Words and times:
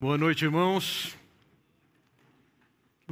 Boa 0.00 0.16
noite, 0.16 0.44
irmãos. 0.44 1.16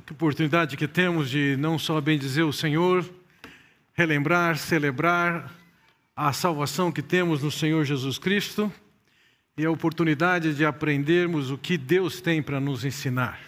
Que 0.06 0.12
oportunidade 0.12 0.76
que 0.76 0.86
temos 0.86 1.28
de 1.28 1.56
não 1.56 1.80
só 1.80 2.00
bendizer 2.00 2.44
o 2.44 2.52
Senhor, 2.52 3.04
relembrar, 3.92 4.56
celebrar 4.56 5.52
a 6.14 6.32
salvação 6.32 6.92
que 6.92 7.02
temos 7.02 7.42
no 7.42 7.50
Senhor 7.50 7.84
Jesus 7.84 8.18
Cristo 8.18 8.72
e 9.56 9.64
a 9.64 9.70
oportunidade 9.70 10.54
de 10.54 10.64
aprendermos 10.64 11.50
o 11.50 11.58
que 11.58 11.76
Deus 11.76 12.20
tem 12.20 12.40
para 12.40 12.60
nos 12.60 12.84
ensinar. 12.84 13.40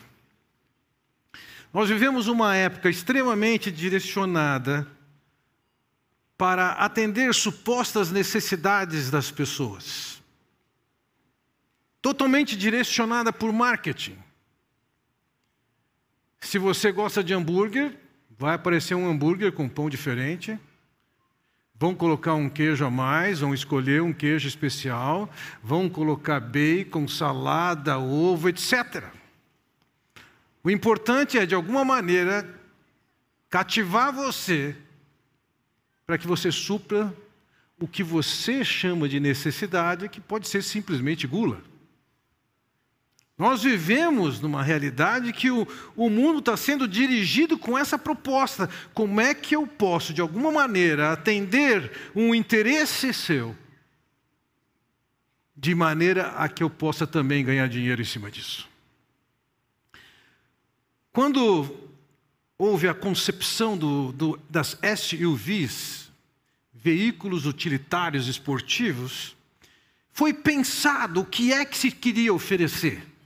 Nós 1.73 1.89
vivemos 1.89 2.27
uma 2.27 2.57
época 2.57 2.91
extremamente 2.91 3.71
direcionada 3.71 4.85
para 6.37 6.73
atender 6.73 7.33
supostas 7.37 8.11
necessidades 8.11 9.13
das 9.13 9.31
pessoas 9.31 10.18
totalmente 12.01 12.57
direcionada 12.57 13.33
por 13.33 13.53
marketing. 13.53 14.17
Se 16.41 16.59
você 16.59 16.93
gosta 16.93 17.23
de 17.23 17.35
hambúrguer, 17.35 17.97
vai 18.39 18.55
aparecer 18.55 18.95
um 18.95 19.09
hambúrguer 19.09 19.53
com 19.53 19.69
pão 19.69 19.91
diferente. 19.91 20.59
Vão 21.75 21.95
colocar 21.95 22.35
um 22.35 22.49
queijo 22.49 22.85
a 22.85 22.91
mais, 22.91 23.41
vão 23.41 23.55
escolher 23.55 24.03
um 24.03 24.13
queijo 24.13 24.49
especial, 24.49 25.31
vão 25.63 25.89
colocar 25.89 26.41
bacon, 26.41 27.07
salada, 27.07 27.99
ovo, 27.99 28.49
etc. 28.49 29.05
O 30.63 30.71
importante 30.71 31.39
é, 31.39 31.47
de 31.47 31.55
alguma 31.55 31.85
maneira, 31.85 32.49
cativar 33.49 34.13
você 34.13 34.77
para 36.07 36.19
que 36.19 36.27
você 36.27 36.51
supra 36.51 37.15
o 37.79 37.87
que 37.87 38.03
você 38.03 38.65
chama 38.65 39.09
de 39.09 39.21
necessidade, 39.21 40.09
que 40.09 40.21
pode 40.21 40.49
ser 40.49 40.63
simplesmente 40.63 41.27
gula. 41.27 41.63
Nós 43.39 43.63
vivemos 43.63 44.41
numa 44.41 44.65
realidade 44.65 45.33
que 45.33 45.49
o, 45.49 45.65
o 45.95 46.11
mundo 46.11 46.41
está 46.41 46.57
sendo 46.57 46.89
dirigido 46.89 47.57
com 47.57 47.79
essa 47.79 47.97
proposta. 47.97 48.69
Como 48.93 49.21
é 49.21 49.33
que 49.33 49.55
eu 49.55 49.65
posso, 49.65 50.13
de 50.13 50.21
alguma 50.21 50.51
maneira, 50.51 51.13
atender 51.13 52.11
um 52.17 52.35
interesse 52.35 53.15
seu, 53.15 53.57
de 55.57 55.73
maneira 55.73 56.33
a 56.33 56.49
que 56.49 56.65
eu 56.65 56.69
possa 56.69 57.07
também 57.07 57.45
ganhar 57.45 57.69
dinheiro 57.69 58.03
em 58.03 58.05
cima 58.05 58.29
disso? 58.29 58.69
Quando 61.13 61.77
houve 62.59 62.89
a 62.89 62.95
concepção 62.95 63.79
do, 63.79 64.11
do, 64.11 64.41
das 64.51 64.77
SUVs, 64.97 66.11
veículos 66.75 67.47
utilitários 67.47 68.27
esportivos, 68.27 69.37
foi 70.13 70.35
pensado 70.35 71.21
o 71.21 71.25
que 71.25 71.53
é 71.53 71.65
que 71.65 71.79
se 71.79 71.93
queria 71.93 72.35
oferecer. 72.35 73.18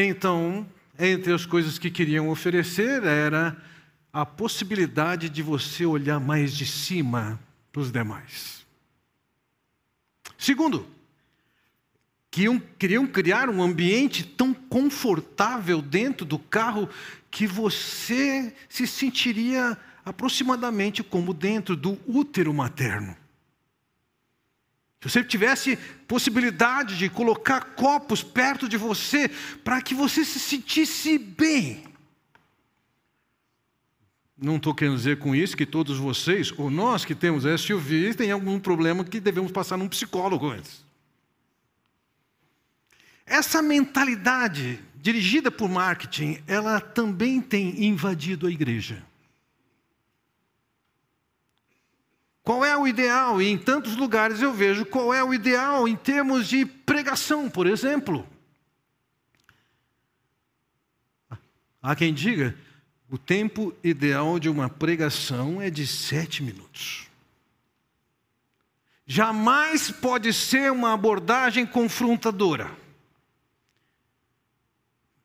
Então, 0.00 0.64
entre 0.96 1.32
as 1.32 1.44
coisas 1.44 1.76
que 1.76 1.90
queriam 1.90 2.28
oferecer 2.28 3.02
era 3.02 3.60
a 4.12 4.24
possibilidade 4.24 5.28
de 5.28 5.42
você 5.42 5.84
olhar 5.84 6.20
mais 6.20 6.54
de 6.56 6.64
cima 6.64 7.36
para 7.72 7.80
os 7.80 7.90
demais. 7.90 8.64
Segundo, 10.38 10.86
queriam, 12.30 12.60
queriam 12.78 13.08
criar 13.08 13.50
um 13.50 13.60
ambiente 13.60 14.22
tão 14.22 14.54
confortável 14.54 15.82
dentro 15.82 16.24
do 16.24 16.38
carro 16.38 16.88
que 17.28 17.44
você 17.44 18.54
se 18.68 18.86
sentiria 18.86 19.76
aproximadamente 20.04 21.02
como 21.02 21.34
dentro 21.34 21.74
do 21.74 21.98
útero 22.06 22.54
materno. 22.54 23.16
Se 25.08 25.24
tivesse 25.24 25.76
possibilidade 26.06 26.96
de 26.96 27.08
colocar 27.08 27.60
copos 27.74 28.22
perto 28.22 28.68
de 28.68 28.76
você 28.76 29.28
para 29.62 29.80
que 29.80 29.94
você 29.94 30.24
se 30.24 30.38
sentisse 30.38 31.18
bem. 31.18 31.84
Não 34.40 34.56
estou 34.56 34.72
querendo 34.72 34.96
dizer 34.96 35.18
com 35.18 35.34
isso 35.34 35.56
que 35.56 35.66
todos 35.66 35.98
vocês, 35.98 36.52
ou 36.56 36.70
nós 36.70 37.04
que 37.04 37.14
temos 37.14 37.42
SUVs, 37.60 38.14
tem 38.14 38.30
algum 38.30 38.60
problema 38.60 39.04
que 39.04 39.18
devemos 39.18 39.50
passar 39.50 39.76
num 39.76 39.88
psicólogo 39.88 40.48
antes. 40.48 40.84
Essa 43.26 43.60
mentalidade 43.60 44.80
dirigida 44.94 45.50
por 45.50 45.68
marketing, 45.68 46.38
ela 46.46 46.80
também 46.80 47.40
tem 47.40 47.84
invadido 47.84 48.46
a 48.46 48.50
igreja. 48.50 49.02
Qual 52.48 52.64
é 52.64 52.74
o 52.74 52.88
ideal? 52.88 53.42
E 53.42 53.48
em 53.48 53.58
tantos 53.58 53.94
lugares 53.94 54.40
eu 54.40 54.54
vejo 54.54 54.86
qual 54.86 55.12
é 55.12 55.22
o 55.22 55.34
ideal 55.34 55.86
em 55.86 55.94
termos 55.94 56.48
de 56.48 56.64
pregação, 56.64 57.50
por 57.50 57.66
exemplo. 57.66 58.26
Há 61.82 61.94
quem 61.94 62.14
diga, 62.14 62.56
o 63.10 63.18
tempo 63.18 63.76
ideal 63.84 64.38
de 64.38 64.48
uma 64.48 64.70
pregação 64.70 65.60
é 65.60 65.68
de 65.68 65.86
sete 65.86 66.42
minutos. 66.42 67.06
Jamais 69.06 69.90
pode 69.90 70.32
ser 70.32 70.72
uma 70.72 70.94
abordagem 70.94 71.66
confrontadora. 71.66 72.70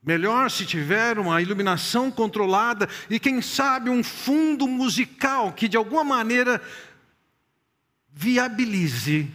Melhor 0.04 0.52
se 0.52 0.66
tiver 0.66 1.18
uma 1.18 1.42
iluminação 1.42 2.12
controlada 2.12 2.90
e, 3.10 3.18
quem 3.18 3.42
sabe, 3.42 3.90
um 3.90 4.04
fundo 4.04 4.68
musical 4.68 5.54
que 5.54 5.70
de 5.70 5.78
alguma 5.78 6.04
maneira 6.04 6.62
viabilize 8.14 9.30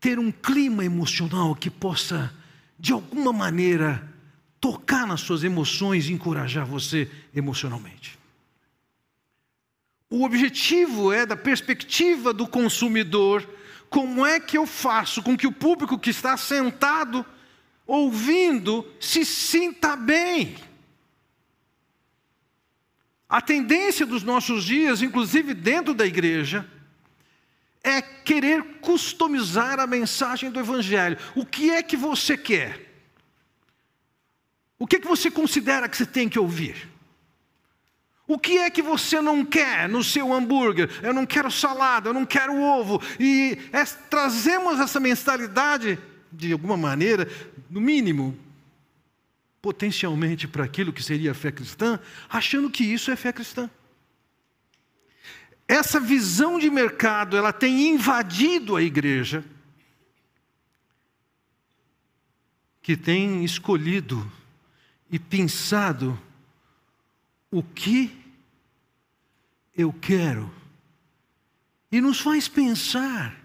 ter 0.00 0.18
um 0.18 0.30
clima 0.30 0.84
emocional 0.84 1.54
que 1.54 1.68
possa, 1.68 2.32
de 2.78 2.92
alguma 2.92 3.32
maneira, 3.32 4.08
tocar 4.60 5.06
nas 5.06 5.20
suas 5.20 5.42
emoções 5.42 6.08
e 6.08 6.12
encorajar 6.12 6.64
você 6.64 7.10
emocionalmente. 7.34 8.18
O 10.08 10.24
objetivo 10.24 11.12
é, 11.12 11.26
da 11.26 11.36
perspectiva 11.36 12.32
do 12.32 12.46
consumidor, 12.46 13.48
como 13.90 14.24
é 14.24 14.38
que 14.38 14.56
eu 14.56 14.66
faço 14.66 15.22
com 15.22 15.36
que 15.36 15.46
o 15.46 15.52
público 15.52 15.98
que 15.98 16.10
está 16.10 16.36
sentado, 16.36 17.26
ouvindo, 17.86 18.86
se 19.00 19.24
sinta 19.24 19.96
bem. 19.96 20.56
A 23.28 23.40
tendência 23.40 24.06
dos 24.06 24.22
nossos 24.22 24.64
dias, 24.64 25.02
inclusive 25.02 25.52
dentro 25.52 25.92
da 25.92 26.06
igreja, 26.06 26.68
é 27.86 28.02
querer 28.02 28.80
customizar 28.80 29.78
a 29.78 29.86
mensagem 29.86 30.50
do 30.50 30.58
Evangelho. 30.58 31.16
O 31.36 31.46
que 31.46 31.70
é 31.70 31.80
que 31.84 31.96
você 31.96 32.36
quer? 32.36 32.84
O 34.76 34.88
que 34.88 34.96
é 34.96 35.00
que 35.00 35.06
você 35.06 35.30
considera 35.30 35.88
que 35.88 35.96
você 35.96 36.04
tem 36.04 36.28
que 36.28 36.38
ouvir? 36.38 36.88
O 38.26 38.40
que 38.40 38.58
é 38.58 38.68
que 38.68 38.82
você 38.82 39.20
não 39.20 39.44
quer 39.44 39.88
no 39.88 40.02
seu 40.02 40.32
hambúrguer? 40.34 40.90
Eu 41.00 41.14
não 41.14 41.24
quero 41.24 41.48
salada, 41.48 42.08
eu 42.08 42.12
não 42.12 42.26
quero 42.26 42.60
ovo. 42.60 43.00
E 43.20 43.56
é, 43.72 43.84
trazemos 43.84 44.80
essa 44.80 44.98
mentalidade, 44.98 45.96
de 46.32 46.52
alguma 46.52 46.76
maneira, 46.76 47.30
no 47.70 47.80
mínimo, 47.80 48.36
potencialmente 49.62 50.48
para 50.48 50.64
aquilo 50.64 50.92
que 50.92 51.04
seria 51.04 51.30
a 51.30 51.34
fé 51.34 51.52
cristã, 51.52 52.00
achando 52.28 52.68
que 52.68 52.82
isso 52.82 53.12
é 53.12 53.16
fé 53.16 53.32
cristã. 53.32 53.70
Essa 55.68 55.98
visão 55.98 56.58
de 56.58 56.70
mercado, 56.70 57.36
ela 57.36 57.52
tem 57.52 57.88
invadido 57.88 58.76
a 58.76 58.82
igreja, 58.82 59.44
que 62.80 62.96
tem 62.96 63.44
escolhido 63.44 64.30
e 65.10 65.18
pensado 65.18 66.18
o 67.50 67.62
que 67.62 68.16
eu 69.76 69.92
quero, 69.92 70.52
e 71.90 72.00
nos 72.00 72.20
faz 72.20 72.46
pensar 72.46 73.36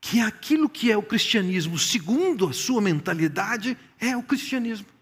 que 0.00 0.20
aquilo 0.20 0.68
que 0.68 0.90
é 0.90 0.96
o 0.96 1.02
cristianismo, 1.02 1.78
segundo 1.78 2.48
a 2.48 2.52
sua 2.52 2.80
mentalidade, 2.80 3.76
é 3.98 4.16
o 4.16 4.22
cristianismo. 4.22 4.93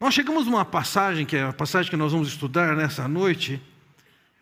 Nós 0.00 0.14
chegamos 0.14 0.46
numa 0.46 0.64
passagem, 0.64 1.26
que 1.26 1.34
é 1.34 1.42
a 1.42 1.52
passagem 1.52 1.90
que 1.90 1.96
nós 1.96 2.12
vamos 2.12 2.28
estudar 2.28 2.76
nessa 2.76 3.08
noite, 3.08 3.60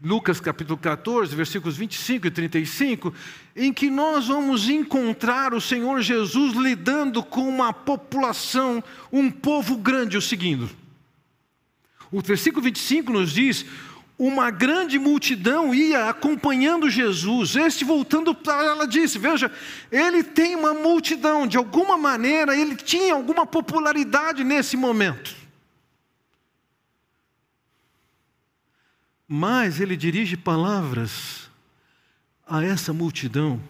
Lucas 0.04 0.38
capítulo 0.38 0.76
14, 0.76 1.34
versículos 1.34 1.78
25 1.78 2.26
e 2.26 2.30
35, 2.30 3.14
em 3.56 3.72
que 3.72 3.88
nós 3.88 4.28
vamos 4.28 4.68
encontrar 4.68 5.54
o 5.54 5.60
Senhor 5.60 6.02
Jesus 6.02 6.54
lidando 6.54 7.22
com 7.22 7.48
uma 7.48 7.72
população, 7.72 8.84
um 9.10 9.30
povo 9.30 9.78
grande, 9.78 10.18
o 10.18 10.20
seguindo. 10.20 10.68
O 12.12 12.20
versículo 12.20 12.62
25 12.62 13.10
nos 13.10 13.32
diz: 13.32 13.64
uma 14.18 14.50
grande 14.50 14.98
multidão 14.98 15.74
ia 15.74 16.10
acompanhando 16.10 16.90
Jesus. 16.90 17.56
Este 17.56 17.82
voltando 17.82 18.34
para 18.34 18.62
ela 18.62 18.86
disse: 18.86 19.18
Veja, 19.18 19.50
ele 19.90 20.22
tem 20.22 20.54
uma 20.54 20.74
multidão, 20.74 21.46
de 21.46 21.56
alguma 21.56 21.96
maneira 21.96 22.54
ele 22.54 22.76
tinha 22.76 23.14
alguma 23.14 23.46
popularidade 23.46 24.44
nesse 24.44 24.76
momento. 24.76 25.45
Mas 29.28 29.80
ele 29.80 29.96
dirige 29.96 30.36
palavras 30.36 31.50
a 32.46 32.62
essa 32.62 32.92
multidão 32.92 33.60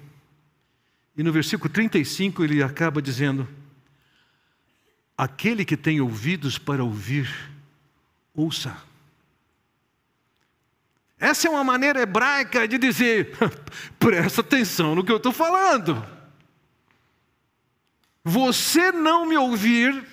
E 1.17 1.23
no 1.23 1.33
versículo 1.33 1.73
35 1.73 2.45
ele 2.45 2.63
acaba 2.63 3.01
dizendo: 3.01 3.49
Aquele 5.17 5.65
que 5.65 5.77
tem 5.77 6.01
ouvidos 6.01 6.59
para 6.59 6.85
ouvir, 6.85 7.33
ouça. 8.35 8.77
Essa 11.19 11.49
é 11.49 11.51
uma 11.51 11.65
maneira 11.65 12.03
hebraica 12.03 12.69
de 12.69 12.77
dizer: 12.77 13.35
presta 13.99 14.43
atenção 14.43 14.95
no 14.95 15.05
que 15.05 15.11
eu 15.11 15.17
estou 15.17 15.33
falando. 15.33 16.05
Você 18.23 18.93
não 18.93 19.25
me 19.25 19.37
ouvir 19.37 20.05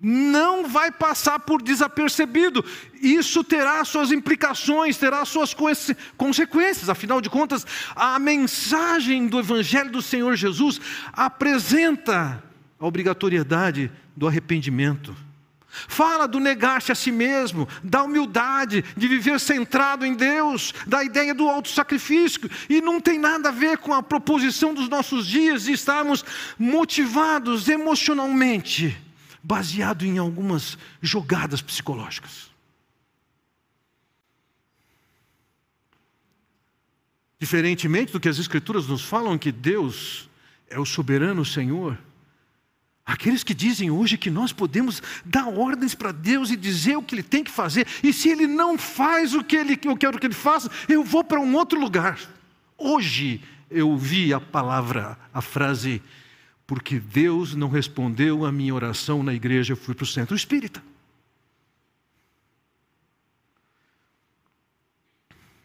não 0.00 0.68
vai 0.68 0.92
passar 0.92 1.40
por 1.40 1.60
desapercebido. 1.60 2.64
Isso 3.00 3.42
terá 3.42 3.84
suas 3.84 4.12
implicações, 4.12 4.96
terá 4.96 5.24
suas 5.24 5.54
consequências. 6.16 6.88
Afinal 6.88 7.20
de 7.20 7.28
contas, 7.28 7.66
a 7.96 8.18
mensagem 8.18 9.26
do 9.26 9.40
Evangelho 9.40 9.90
do 9.90 10.02
Senhor 10.02 10.36
Jesus 10.36 10.80
apresenta 11.12 12.42
a 12.78 12.86
obrigatoriedade 12.86 13.90
do 14.16 14.28
arrependimento. 14.28 15.16
Fala 15.86 16.26
do 16.26 16.40
negar-se 16.40 16.90
a 16.90 16.94
si 16.94 17.12
mesmo, 17.12 17.68
da 17.84 18.02
humildade, 18.02 18.84
de 18.96 19.06
viver 19.06 19.38
centrado 19.38 20.06
em 20.06 20.14
Deus, 20.14 20.72
da 20.86 21.04
ideia 21.04 21.34
do 21.34 21.48
autossacrifício, 21.48 22.50
e 22.70 22.80
não 22.80 23.00
tem 23.00 23.18
nada 23.18 23.50
a 23.50 23.52
ver 23.52 23.78
com 23.78 23.92
a 23.92 24.02
proposição 24.02 24.72
dos 24.72 24.88
nossos 24.88 25.26
dias 25.26 25.64
de 25.64 25.72
estarmos 25.72 26.24
motivados 26.58 27.68
emocionalmente, 27.68 28.96
baseado 29.48 30.04
em 30.04 30.18
algumas 30.18 30.76
jogadas 31.00 31.62
psicológicas. 31.62 32.50
Diferentemente 37.40 38.12
do 38.12 38.20
que 38.20 38.28
as 38.28 38.38
Escrituras 38.38 38.86
nos 38.86 39.02
falam, 39.02 39.38
que 39.38 39.50
Deus 39.50 40.28
é 40.68 40.78
o 40.78 40.84
soberano 40.84 41.46
Senhor, 41.46 41.98
Aqueles 43.06 43.42
que 43.42 43.54
dizem 43.54 43.90
hoje 43.90 44.18
que 44.18 44.28
nós 44.28 44.52
podemos 44.52 45.02
dar 45.24 45.48
ordens 45.48 45.94
para 45.94 46.12
Deus 46.12 46.50
e 46.50 46.56
dizer 46.56 46.98
o 46.98 47.02
que 47.02 47.14
Ele 47.14 47.22
tem 47.22 47.42
que 47.42 47.50
fazer, 47.50 47.86
e 48.02 48.12
se 48.12 48.28
Ele 48.28 48.46
não 48.46 48.76
faz 48.76 49.32
o 49.32 49.42
que 49.42 49.56
ele, 49.56 49.80
eu 49.82 49.96
quero 49.96 50.18
que 50.18 50.26
Ele 50.26 50.34
faça, 50.34 50.70
eu 50.86 51.02
vou 51.02 51.24
para 51.24 51.40
um 51.40 51.54
outro 51.56 51.80
lugar. 51.80 52.20
Hoje 52.76 53.40
eu 53.70 53.88
ouvi 53.88 54.34
a 54.34 54.38
palavra, 54.38 55.18
a 55.32 55.40
frase, 55.40 56.02
porque 56.68 57.00
Deus 57.00 57.54
não 57.54 57.70
respondeu 57.70 58.44
a 58.44 58.52
minha 58.52 58.74
oração 58.74 59.22
na 59.22 59.32
igreja, 59.32 59.72
eu 59.72 59.76
fui 59.76 59.94
para 59.94 60.04
o 60.04 60.06
centro 60.06 60.36
espírita. 60.36 60.84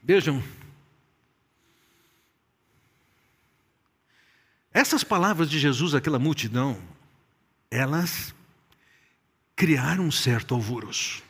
Vejam, 0.01 0.41
essas 4.73 5.03
palavras 5.03 5.49
de 5.49 5.59
Jesus 5.59 5.93
àquela 5.93 6.17
multidão, 6.17 6.81
elas 7.69 8.33
criaram 9.57 10.05
um 10.05 10.11
certo 10.11 10.55
alvoroço. 10.55 11.21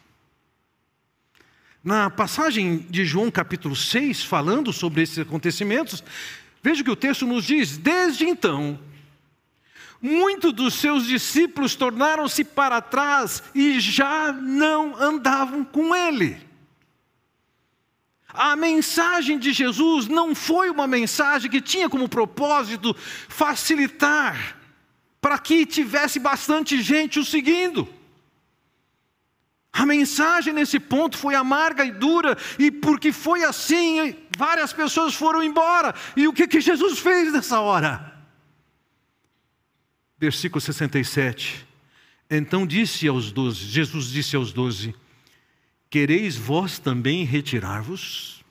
Na 1.84 2.12
passagem 2.12 2.78
de 2.92 3.04
João 3.06 3.32
capítulo 3.32 3.76
6, 3.76 4.24
falando 4.24 4.72
sobre 4.72 5.02
esses 5.02 5.18
acontecimentos, 5.18 6.04
veja 6.62 6.84
que 6.84 6.92
o 6.92 6.96
texto 6.96 7.26
nos 7.26 7.44
diz: 7.44 7.76
Desde 7.76 8.26
então, 8.26 8.80
muitos 10.04 10.52
dos 10.52 10.74
seus 10.74 11.06
discípulos 11.06 11.76
tornaram-se 11.76 12.44
para 12.44 12.82
trás 12.82 13.42
e 13.56 13.80
já 13.80 14.34
não 14.34 15.02
andavam 15.02 15.64
com 15.64 15.96
ele. 15.96 16.38
A 18.28 18.56
mensagem 18.56 19.40
de 19.40 19.54
Jesus 19.54 20.08
não 20.08 20.36
foi 20.36 20.70
uma 20.70 20.86
mensagem 20.86 21.50
que 21.50 21.62
tinha 21.62 21.90
como 21.90 22.10
propósito 22.10 22.94
facilitar 23.30 24.58
para 25.22 25.40
que 25.40 25.66
tivesse 25.66 26.20
bastante 26.20 26.82
gente 26.82 27.18
o 27.20 27.24
seguindo. 27.24 27.88
A 29.72 29.86
mensagem 29.86 30.54
nesse 30.54 30.80
ponto 30.80 31.18
foi 31.18 31.34
amarga 31.34 31.86
e 31.86 31.92
dura, 31.92 32.38
e 32.60 32.70
porque 32.70 33.12
foi 33.12 33.44
assim, 33.44 34.16
várias 34.38 34.74
pessoas 34.74 35.16
foram 35.16 35.42
embora. 35.42 35.96
E 36.16 36.28
o 36.28 36.34
que, 36.34 36.48
que 36.48 36.60
Jesus 36.60 37.00
fez 37.00 37.32
nessa 37.32 37.60
hora? 37.60 38.13
Versículo 40.24 40.62
67. 40.62 41.68
Então 42.30 42.66
disse 42.66 43.06
aos 43.10 43.30
doze, 43.30 43.66
Jesus 43.66 44.06
disse 44.06 44.38
aos 44.38 44.54
doze: 44.54 44.96
Quereis 45.90 46.38
vós 46.38 46.80
também 46.80 47.26
retirar-vos? 47.26 48.42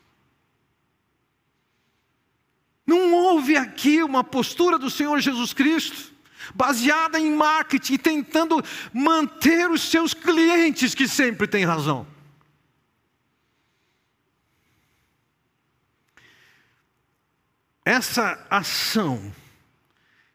Não 2.86 3.14
houve 3.14 3.56
aqui 3.56 4.02
uma 4.02 4.22
postura 4.22 4.78
do 4.78 4.90
Senhor 4.90 5.18
Jesus 5.18 5.54
Cristo 5.54 6.12
baseada 6.54 7.18
em 7.18 7.34
marketing, 7.34 7.96
tentando 7.96 8.62
manter 8.92 9.70
os 9.70 9.80
seus 9.80 10.12
clientes 10.12 10.94
que 10.94 11.08
sempre 11.08 11.46
têm 11.46 11.64
razão. 11.64 12.06
Essa 17.82 18.46
ação 18.50 19.34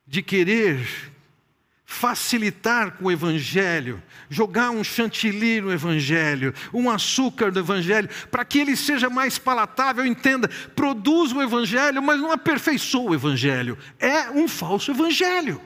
de 0.08 0.24
querer 0.24 1.16
facilitar 1.90 2.98
com 2.98 3.06
o 3.06 3.12
Evangelho, 3.12 4.04
jogar 4.30 4.72
um 4.72 4.84
chantilly 4.84 5.62
no 5.62 5.72
Evangelho, 5.72 6.54
um 6.74 6.90
açúcar 6.90 7.50
no 7.50 7.60
Evangelho, 7.60 8.10
para 8.30 8.44
que 8.44 8.60
ele 8.60 8.76
seja 8.76 9.10
mais 9.10 9.38
palatável, 9.38 10.06
entenda, 10.06 10.50
produz 10.76 11.32
o 11.32 11.42
Evangelho, 11.42 12.04
mas 12.04 12.20
não 12.20 12.30
aperfeiçoa 12.30 13.12
o 13.12 13.16
Evangelho, 13.16 13.78
é 14.00 14.30
um 14.30 14.50
falso 14.50 14.92
Evangelho. 14.92 15.62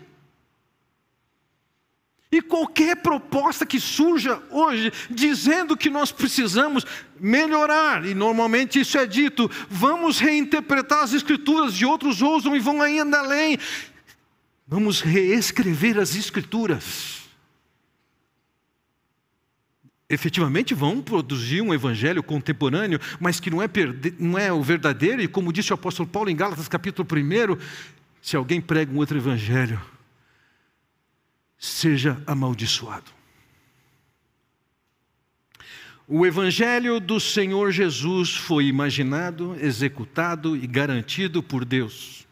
E 2.32 2.40
qualquer 2.40 2.98
proposta 2.98 3.66
que 3.66 3.80
surja 3.80 4.42
hoje 4.52 4.94
dizendo 5.10 5.76
que 5.76 5.90
nós 5.90 6.12
precisamos 6.14 6.86
melhorar, 7.20 8.06
e 8.06 8.14
normalmente 8.14 8.80
isso 8.80 8.98
é 8.98 9.06
dito, 9.06 9.50
vamos 9.70 10.20
reinterpretar 10.20 11.04
as 11.04 11.14
escrituras, 11.14 11.74
de 11.74 11.86
outros 11.86 12.22
ousam 12.22 12.56
e 12.56 12.60
vão 12.60 12.82
ainda 12.82 13.20
além. 13.20 13.58
Vamos 14.68 15.02
reescrever 15.02 15.98
as 15.98 16.16
escrituras. 16.16 17.22
Efetivamente 20.10 20.74
vão 20.74 21.02
produzir 21.02 21.62
um 21.62 21.74
evangelho 21.74 22.22
contemporâneo, 22.22 23.00
mas 23.20 23.40
que 23.40 23.50
não 23.50 23.62
é, 23.62 23.70
não 24.20 24.38
é 24.38 24.52
o 24.52 24.62
verdadeiro, 24.62 25.22
e 25.22 25.28
como 25.28 25.54
disse 25.54 25.72
o 25.72 25.76
apóstolo 25.76 26.08
Paulo 26.08 26.30
em 26.30 26.36
Gálatas 26.36 26.68
capítulo 26.68 27.08
1, 27.10 27.58
se 28.22 28.36
alguém 28.36 28.60
prega 28.60 28.92
um 28.92 28.98
outro 28.98 29.18
evangelho, 29.18 29.82
seja 31.58 32.22
amaldiçoado. 32.28 33.12
O 36.14 36.26
Evangelho 36.26 37.00
do 37.00 37.22
Senhor 37.22 37.72
Jesus 37.72 38.36
foi 38.36 38.66
imaginado, 38.66 39.56
executado 39.62 40.58
e 40.58 40.68
garantido 40.68 41.42
por 41.42 41.64
Deus. 41.64 42.28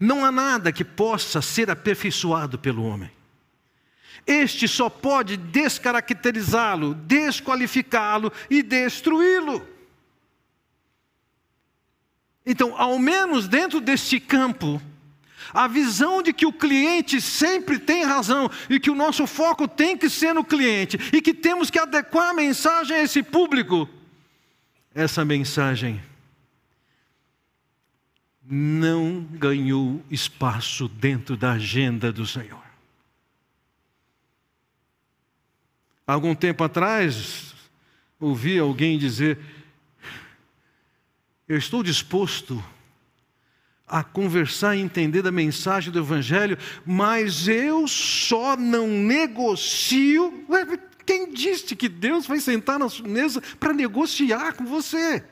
Não 0.00 0.24
há 0.24 0.32
nada 0.32 0.72
que 0.72 0.82
possa 0.82 1.42
ser 1.42 1.70
aperfeiçoado 1.70 2.58
pelo 2.58 2.84
homem. 2.84 3.10
Este 4.26 4.66
só 4.66 4.88
pode 4.88 5.36
descaracterizá-lo, 5.36 6.94
desqualificá-lo 6.94 8.32
e 8.48 8.62
destruí-lo. 8.62 9.66
Então, 12.46 12.74
ao 12.76 12.98
menos 12.98 13.46
dentro 13.46 13.78
deste 13.78 14.18
campo, 14.18 14.80
a 15.52 15.68
visão 15.68 16.22
de 16.22 16.32
que 16.32 16.46
o 16.46 16.52
cliente 16.52 17.20
sempre 17.20 17.78
tem 17.78 18.02
razão 18.04 18.50
e 18.70 18.80
que 18.80 18.90
o 18.90 18.94
nosso 18.94 19.26
foco 19.26 19.68
tem 19.68 19.96
que 19.96 20.08
ser 20.08 20.32
no 20.32 20.44
cliente 20.44 20.98
e 21.12 21.20
que 21.20 21.34
temos 21.34 21.70
que 21.70 21.78
adequar 21.78 22.30
a 22.30 22.34
mensagem 22.34 22.96
a 22.96 23.02
esse 23.02 23.22
público. 23.22 23.88
Essa 24.94 25.24
mensagem 25.24 26.00
não 28.52 29.22
ganhou 29.30 30.02
espaço 30.10 30.88
dentro 30.88 31.36
da 31.36 31.52
agenda 31.52 32.12
do 32.12 32.26
Senhor. 32.26 32.64
Algum 36.04 36.34
tempo 36.34 36.64
atrás, 36.64 37.54
ouvi 38.18 38.58
alguém 38.58 38.98
dizer: 38.98 39.38
Eu 41.48 41.56
estou 41.56 41.84
disposto 41.84 42.62
a 43.86 44.02
conversar 44.02 44.74
e 44.74 44.80
entender 44.80 45.22
da 45.22 45.30
mensagem 45.30 45.92
do 45.92 46.00
Evangelho, 46.00 46.58
mas 46.84 47.46
eu 47.46 47.86
só 47.86 48.56
não 48.56 48.88
negocio. 48.88 50.44
Quem 51.06 51.32
disse 51.32 51.76
que 51.76 51.88
Deus 51.88 52.26
vai 52.26 52.40
sentar 52.40 52.80
na 52.80 52.88
sua 52.88 53.06
mesa 53.06 53.40
para 53.60 53.72
negociar 53.72 54.54
com 54.54 54.64
você? 54.64 55.24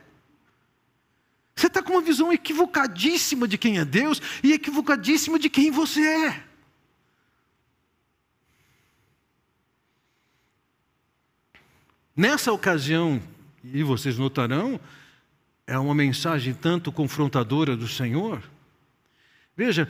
Você 1.58 1.66
está 1.66 1.82
com 1.82 1.94
uma 1.94 2.00
visão 2.00 2.32
equivocadíssima 2.32 3.48
de 3.48 3.58
quem 3.58 3.78
é 3.78 3.84
Deus 3.84 4.22
e 4.44 4.52
equivocadíssima 4.52 5.40
de 5.40 5.50
quem 5.50 5.72
você 5.72 6.00
é. 6.00 6.44
Nessa 12.14 12.52
ocasião, 12.52 13.20
e 13.64 13.82
vocês 13.82 14.16
notarão, 14.16 14.80
é 15.66 15.76
uma 15.76 15.96
mensagem 15.96 16.54
tanto 16.54 16.92
confrontadora 16.92 17.76
do 17.76 17.88
Senhor. 17.88 18.40
Veja, 19.56 19.88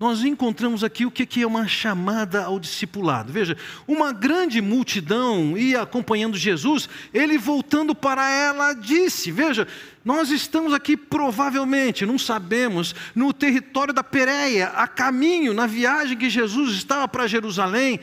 nós 0.00 0.24
encontramos 0.24 0.82
aqui 0.82 1.04
o 1.04 1.10
que 1.10 1.42
é 1.42 1.46
uma 1.46 1.68
chamada 1.68 2.44
ao 2.44 2.58
discipulado. 2.58 3.30
Veja, 3.30 3.54
uma 3.86 4.14
grande 4.14 4.62
multidão 4.62 5.58
ia 5.58 5.82
acompanhando 5.82 6.38
Jesus, 6.38 6.88
ele 7.12 7.36
voltando 7.36 7.94
para 7.94 8.30
ela 8.30 8.72
disse: 8.72 9.30
Veja, 9.30 9.68
nós 10.02 10.30
estamos 10.30 10.72
aqui 10.72 10.96
provavelmente, 10.96 12.06
não 12.06 12.18
sabemos, 12.18 12.94
no 13.14 13.30
território 13.30 13.92
da 13.92 14.02
Pérea, 14.02 14.68
a 14.68 14.88
caminho, 14.88 15.52
na 15.52 15.66
viagem 15.66 16.16
que 16.16 16.30
Jesus 16.30 16.72
estava 16.76 17.06
para 17.06 17.26
Jerusalém, 17.26 18.00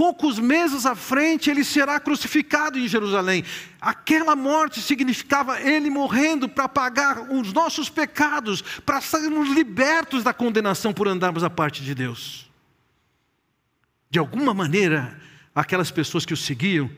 poucos 0.00 0.38
meses 0.38 0.86
à 0.86 0.94
frente 0.94 1.50
ele 1.50 1.62
será 1.62 2.00
crucificado 2.00 2.78
em 2.78 2.88
Jerusalém. 2.88 3.44
Aquela 3.78 4.34
morte 4.34 4.80
significava 4.80 5.60
ele 5.60 5.90
morrendo 5.90 6.48
para 6.48 6.66
pagar 6.66 7.30
os 7.30 7.52
nossos 7.52 7.90
pecados, 7.90 8.62
para 8.62 9.02
sermos 9.02 9.50
libertos 9.50 10.24
da 10.24 10.32
condenação 10.32 10.90
por 10.94 11.06
andarmos 11.06 11.44
à 11.44 11.50
parte 11.50 11.84
de 11.84 11.94
Deus. 11.94 12.50
De 14.08 14.18
alguma 14.18 14.54
maneira, 14.54 15.20
aquelas 15.54 15.90
pessoas 15.90 16.24
que 16.24 16.32
o 16.32 16.36
seguiam 16.36 16.90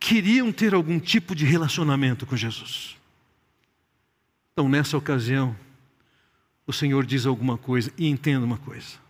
queriam 0.00 0.50
ter 0.50 0.72
algum 0.72 0.98
tipo 0.98 1.34
de 1.34 1.44
relacionamento 1.44 2.24
com 2.24 2.38
Jesus. 2.38 2.96
Então, 4.54 4.66
nessa 4.66 4.96
ocasião, 4.96 5.54
o 6.66 6.72
Senhor 6.72 7.04
diz 7.04 7.26
alguma 7.26 7.58
coisa 7.58 7.92
e 7.98 8.08
entenda 8.08 8.46
uma 8.46 8.56
coisa. 8.56 9.05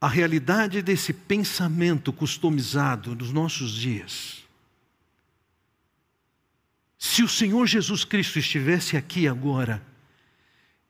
A 0.00 0.08
realidade 0.08 0.80
desse 0.80 1.12
pensamento 1.12 2.12
customizado 2.12 3.14
dos 3.14 3.30
nossos 3.32 3.72
dias. 3.72 4.42
Se 6.98 7.22
o 7.22 7.28
Senhor 7.28 7.66
Jesus 7.66 8.04
Cristo 8.04 8.38
estivesse 8.38 8.96
aqui 8.96 9.28
agora, 9.28 9.82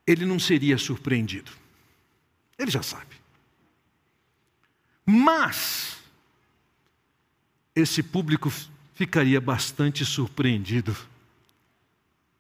ele 0.07 0.25
não 0.25 0.39
seria 0.39 0.79
surpreendido. 0.79 1.51
Ele 2.59 2.71
já 2.71 2.83
sabe. 2.83 3.17
Mas, 5.05 5.99
esse 7.75 8.03
público 8.03 8.53
ficaria 8.95 9.41
bastante 9.41 10.05
surpreendido 10.05 10.97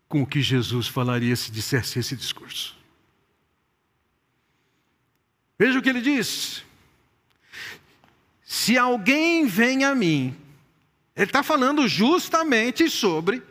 com 0.09 0.23
o 0.23 0.27
que 0.27 0.43
Jesus 0.43 0.87
falaria 0.87 1.35
se 1.35 1.51
dissesse 1.51 1.99
esse 1.99 2.17
discurso. 2.17 2.80
Veja 5.61 5.79
o 5.79 5.83
que 5.83 5.91
ele 5.91 6.01
diz. 6.01 6.65
Se 8.43 8.79
alguém 8.79 9.45
vem 9.45 9.85
a 9.85 9.95
mim, 9.95 10.35
ele 11.15 11.27
está 11.27 11.43
falando 11.43 11.87
justamente 11.87 12.89
sobre 12.89 13.43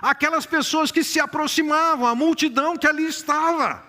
aquelas 0.00 0.46
pessoas 0.46 0.90
que 0.90 1.04
se 1.04 1.20
aproximavam, 1.20 2.08
a 2.08 2.14
multidão 2.16 2.76
que 2.76 2.88
ali 2.88 3.06
estava, 3.06 3.86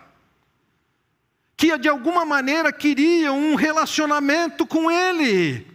que 1.58 1.76
de 1.76 1.90
alguma 1.90 2.24
maneira 2.24 2.72
queriam 2.72 3.36
um 3.36 3.56
relacionamento 3.56 4.64
com 4.68 4.92
ele. 4.92 5.66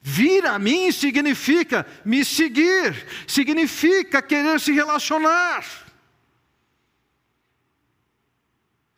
Vir 0.00 0.46
a 0.46 0.58
mim 0.58 0.90
significa 0.90 1.86
me 2.02 2.24
seguir, 2.24 3.06
significa 3.26 4.22
querer 4.22 4.58
se 4.58 4.72
relacionar. 4.72 5.81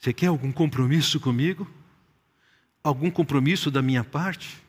Você 0.05 0.13
quer 0.13 0.27
algum 0.27 0.53
compromisso 0.53 1.19
comigo? 1.19 1.67
Algum 2.83 3.11
compromisso 3.11 3.71
da 3.71 3.81
minha 3.81 4.05
parte? 4.05 4.63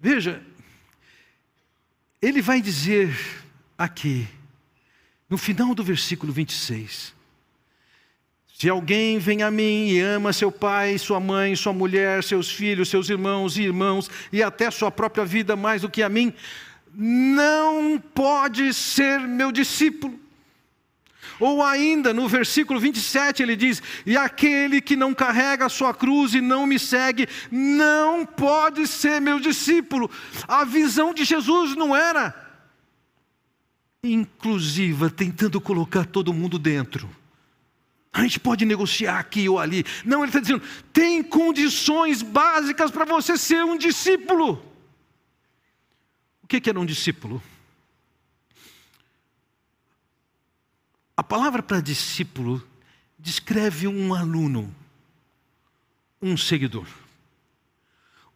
Veja, 0.00 0.42
ele 2.22 2.40
vai 2.40 2.62
dizer 2.62 3.14
aqui, 3.76 4.26
no 5.28 5.36
final 5.36 5.74
do 5.74 5.84
versículo 5.84 6.32
26, 6.32 7.14
se 8.54 8.70
alguém 8.70 9.18
vem 9.18 9.42
a 9.42 9.50
mim 9.50 9.88
e 9.88 10.00
ama 10.00 10.32
seu 10.32 10.50
pai, 10.50 10.96
sua 10.96 11.20
mãe, 11.20 11.54
sua 11.54 11.74
mulher, 11.74 12.24
seus 12.24 12.50
filhos, 12.50 12.88
seus 12.88 13.10
irmãos 13.10 13.58
e 13.58 13.64
irmãos, 13.64 14.10
e 14.32 14.42
até 14.42 14.70
sua 14.70 14.90
própria 14.90 15.26
vida 15.26 15.54
mais 15.54 15.82
do 15.82 15.90
que 15.90 16.02
a 16.02 16.08
mim, 16.08 16.32
não 16.94 18.00
pode 18.00 18.72
ser 18.72 19.20
meu 19.20 19.52
discípulo. 19.52 20.27
Ou 21.40 21.62
ainda, 21.62 22.12
no 22.12 22.28
versículo 22.28 22.80
27, 22.80 23.42
ele 23.42 23.56
diz: 23.56 23.82
E 24.04 24.16
aquele 24.16 24.80
que 24.80 24.96
não 24.96 25.14
carrega 25.14 25.66
a 25.66 25.68
sua 25.68 25.94
cruz 25.94 26.34
e 26.34 26.40
não 26.40 26.66
me 26.66 26.78
segue, 26.78 27.28
não 27.50 28.26
pode 28.26 28.86
ser 28.86 29.20
meu 29.20 29.38
discípulo. 29.38 30.10
A 30.46 30.64
visão 30.64 31.14
de 31.14 31.24
Jesus 31.24 31.76
não 31.76 31.94
era 31.94 32.46
inclusiva, 34.02 35.10
tentando 35.10 35.60
colocar 35.60 36.04
todo 36.06 36.32
mundo 36.32 36.58
dentro. 36.58 37.08
A 38.12 38.22
gente 38.22 38.40
pode 38.40 38.64
negociar 38.64 39.18
aqui 39.18 39.48
ou 39.48 39.58
ali. 39.58 39.84
Não, 40.04 40.20
ele 40.20 40.28
está 40.28 40.40
dizendo: 40.40 40.62
tem 40.92 41.22
condições 41.22 42.22
básicas 42.22 42.90
para 42.90 43.04
você 43.04 43.36
ser 43.36 43.64
um 43.64 43.76
discípulo. 43.76 44.64
O 46.42 46.46
que 46.46 46.68
era 46.68 46.80
um 46.80 46.86
discípulo? 46.86 47.42
A 51.18 51.22
palavra 51.24 51.64
para 51.64 51.80
discípulo 51.80 52.64
descreve 53.18 53.88
um 53.88 54.14
aluno, 54.14 54.72
um 56.22 56.36
seguidor. 56.36 56.86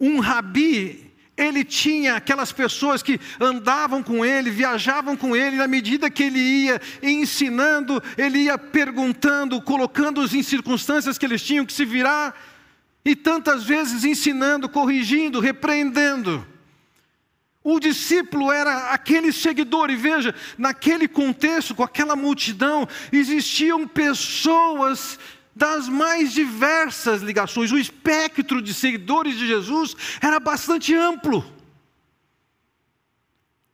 Um 0.01 0.19
rabi, 0.19 1.09
ele 1.37 1.63
tinha 1.63 2.17
aquelas 2.17 2.51
pessoas 2.51 3.01
que 3.01 3.21
andavam 3.41 4.03
com 4.03 4.25
ele, 4.25 4.51
viajavam 4.51 5.17
com 5.17 5.37
ele, 5.37 5.55
na 5.55 5.69
medida 5.69 6.11
que 6.11 6.25
ele 6.25 6.41
ia 6.41 6.81
ensinando, 7.01 8.03
ele 8.19 8.41
ia 8.41 8.59
perguntando, 8.59 9.63
colocando-os 9.63 10.35
em 10.35 10.43
circunstâncias 10.43 11.17
que 11.17 11.25
eles 11.25 11.41
tinham 11.41 11.65
que 11.65 11.73
se 11.73 11.85
virar, 11.85 12.37
e 13.05 13.15
tantas 13.15 13.63
vezes 13.63 14.03
ensinando, 14.03 14.69
corrigindo, 14.69 15.39
repreendendo. 15.39 16.45
O 17.65 17.79
discípulo 17.79 18.51
era 18.51 18.91
aquele 18.91 19.33
seguidor, 19.33 19.89
e 19.91 19.97
veja, 19.97 20.35
naquele 20.59 21.07
contexto, 21.07 21.75
com 21.75 21.83
aquela 21.83 22.17
multidão, 22.17 22.89
existiam 23.13 23.87
pessoas 23.87 25.19
das 25.55 25.89
mais 25.89 26.33
diversas 26.33 27.23
ligações. 27.23 27.71
O 27.71 27.79
espectro 27.79 28.61
de 28.61 28.75
seguidores 28.75 29.37
de 29.37 29.47
Jesus 29.47 29.95
era 30.21 30.41
bastante 30.41 30.95
amplo. 30.95 31.45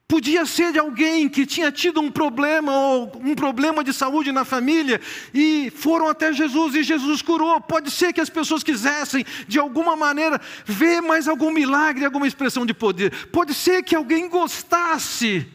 Podia 0.08 0.46
ser 0.46 0.72
de 0.72 0.78
alguém 0.78 1.28
que 1.28 1.44
tinha 1.44 1.70
tido 1.70 2.00
um 2.00 2.10
problema 2.10 2.72
ou 2.72 3.12
um 3.22 3.34
problema 3.34 3.84
de 3.84 3.92
saúde 3.92 4.32
na 4.32 4.42
família 4.42 4.98
e 5.34 5.70
foram 5.70 6.08
até 6.08 6.32
Jesus 6.32 6.74
e 6.74 6.82
Jesus 6.82 7.20
curou. 7.20 7.60
Pode 7.60 7.90
ser 7.90 8.14
que 8.14 8.20
as 8.20 8.30
pessoas 8.30 8.62
quisessem, 8.62 9.26
de 9.46 9.58
alguma 9.58 9.94
maneira, 9.94 10.40
ver 10.64 11.02
mais 11.02 11.28
algum 11.28 11.50
milagre, 11.50 12.06
alguma 12.06 12.26
expressão 12.26 12.64
de 12.64 12.72
poder. 12.72 13.26
Pode 13.26 13.52
ser 13.52 13.82
que 13.82 13.94
alguém 13.94 14.30
gostasse 14.30 15.46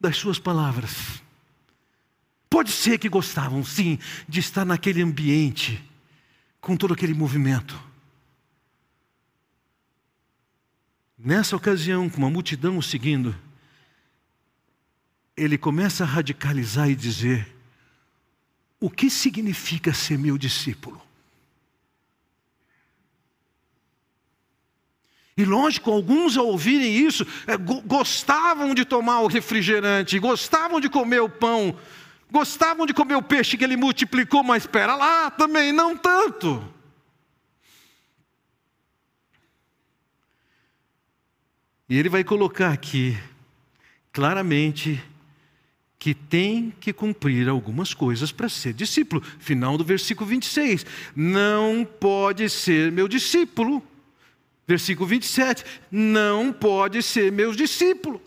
das 0.00 0.16
suas 0.16 0.38
palavras. 0.38 1.20
Pode 2.48 2.70
ser 2.70 2.98
que 2.98 3.08
gostavam, 3.08 3.64
sim, 3.64 3.98
de 4.28 4.38
estar 4.38 4.64
naquele 4.64 5.02
ambiente, 5.02 5.82
com 6.60 6.76
todo 6.76 6.94
aquele 6.94 7.14
movimento. 7.14 7.76
Nessa 11.18 11.56
ocasião, 11.56 12.10
com 12.10 12.18
uma 12.18 12.30
multidão 12.30 12.76
o 12.76 12.82
seguindo, 12.82 13.34
ele 15.36 15.56
começa 15.56 16.04
a 16.04 16.06
radicalizar 16.06 16.90
e 16.90 16.94
dizer: 16.94 17.54
o 18.78 18.90
que 18.90 19.08
significa 19.08 19.94
ser 19.94 20.18
meu 20.18 20.36
discípulo? 20.36 21.00
E 25.38 25.44
lógico, 25.44 25.90
alguns 25.90 26.36
ao 26.36 26.46
ouvirem 26.46 26.96
isso, 26.96 27.26
é, 27.46 27.56
gostavam 27.56 28.74
de 28.74 28.86
tomar 28.86 29.20
o 29.20 29.26
refrigerante, 29.26 30.18
gostavam 30.18 30.80
de 30.80 30.88
comer 30.88 31.20
o 31.20 31.28
pão, 31.28 31.78
gostavam 32.30 32.86
de 32.86 32.94
comer 32.94 33.16
o 33.16 33.22
peixe 33.22 33.56
que 33.56 33.64
ele 33.64 33.76
multiplicou, 33.76 34.42
mas 34.42 34.62
espera 34.62 34.96
lá 34.96 35.30
também, 35.30 35.72
não 35.72 35.94
tanto. 35.94 36.75
E 41.88 41.96
ele 41.96 42.08
vai 42.08 42.24
colocar 42.24 42.72
aqui, 42.72 43.16
claramente, 44.12 45.02
que 45.98 46.14
tem 46.14 46.74
que 46.80 46.92
cumprir 46.92 47.48
algumas 47.48 47.94
coisas 47.94 48.32
para 48.32 48.48
ser 48.48 48.72
discípulo. 48.72 49.22
Final 49.38 49.78
do 49.78 49.84
versículo 49.84 50.28
26. 50.28 50.84
Não 51.14 51.84
pode 51.84 52.48
ser 52.50 52.90
meu 52.90 53.06
discípulo. 53.06 53.82
Versículo 54.66 55.06
27. 55.06 55.64
Não 55.90 56.52
pode 56.52 57.02
ser 57.02 57.30
meu 57.30 57.52
discípulo. 57.52 58.20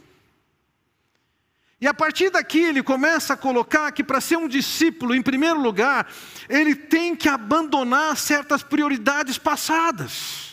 E 1.81 1.87
a 1.87 1.93
partir 1.93 2.29
daqui 2.29 2.59
ele 2.59 2.83
começa 2.83 3.33
a 3.33 3.37
colocar 3.37 3.91
que 3.91 4.03
para 4.03 4.19
ser 4.19 4.37
um 4.37 4.47
discípulo, 4.47 5.15
em 5.15 5.21
primeiro 5.21 5.61
lugar, 5.61 6.11
ele 6.49 6.75
tem 6.75 7.15
que 7.15 7.29
abandonar 7.29 8.17
certas 8.17 8.61
prioridades 8.61 9.37
passadas. 9.37 10.48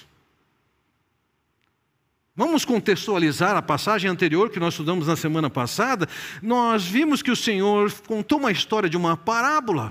Vamos 2.37 2.67
contextualizar 2.67 3.57
a 3.57 3.63
passagem 3.63 4.11
anterior 4.11 4.51
que 4.51 4.61
nós 4.61 4.75
estudamos 4.75 5.07
na 5.07 5.17
semana 5.17 5.49
passada. 5.49 6.07
Nós 6.43 6.85
vimos 6.85 7.23
que 7.23 7.31
o 7.31 7.37
Senhor 7.37 7.91
contou 8.07 8.39
uma 8.39 8.53
história 8.53 8.91
de 8.91 8.97
uma 8.97 9.17
parábola. 9.17 9.91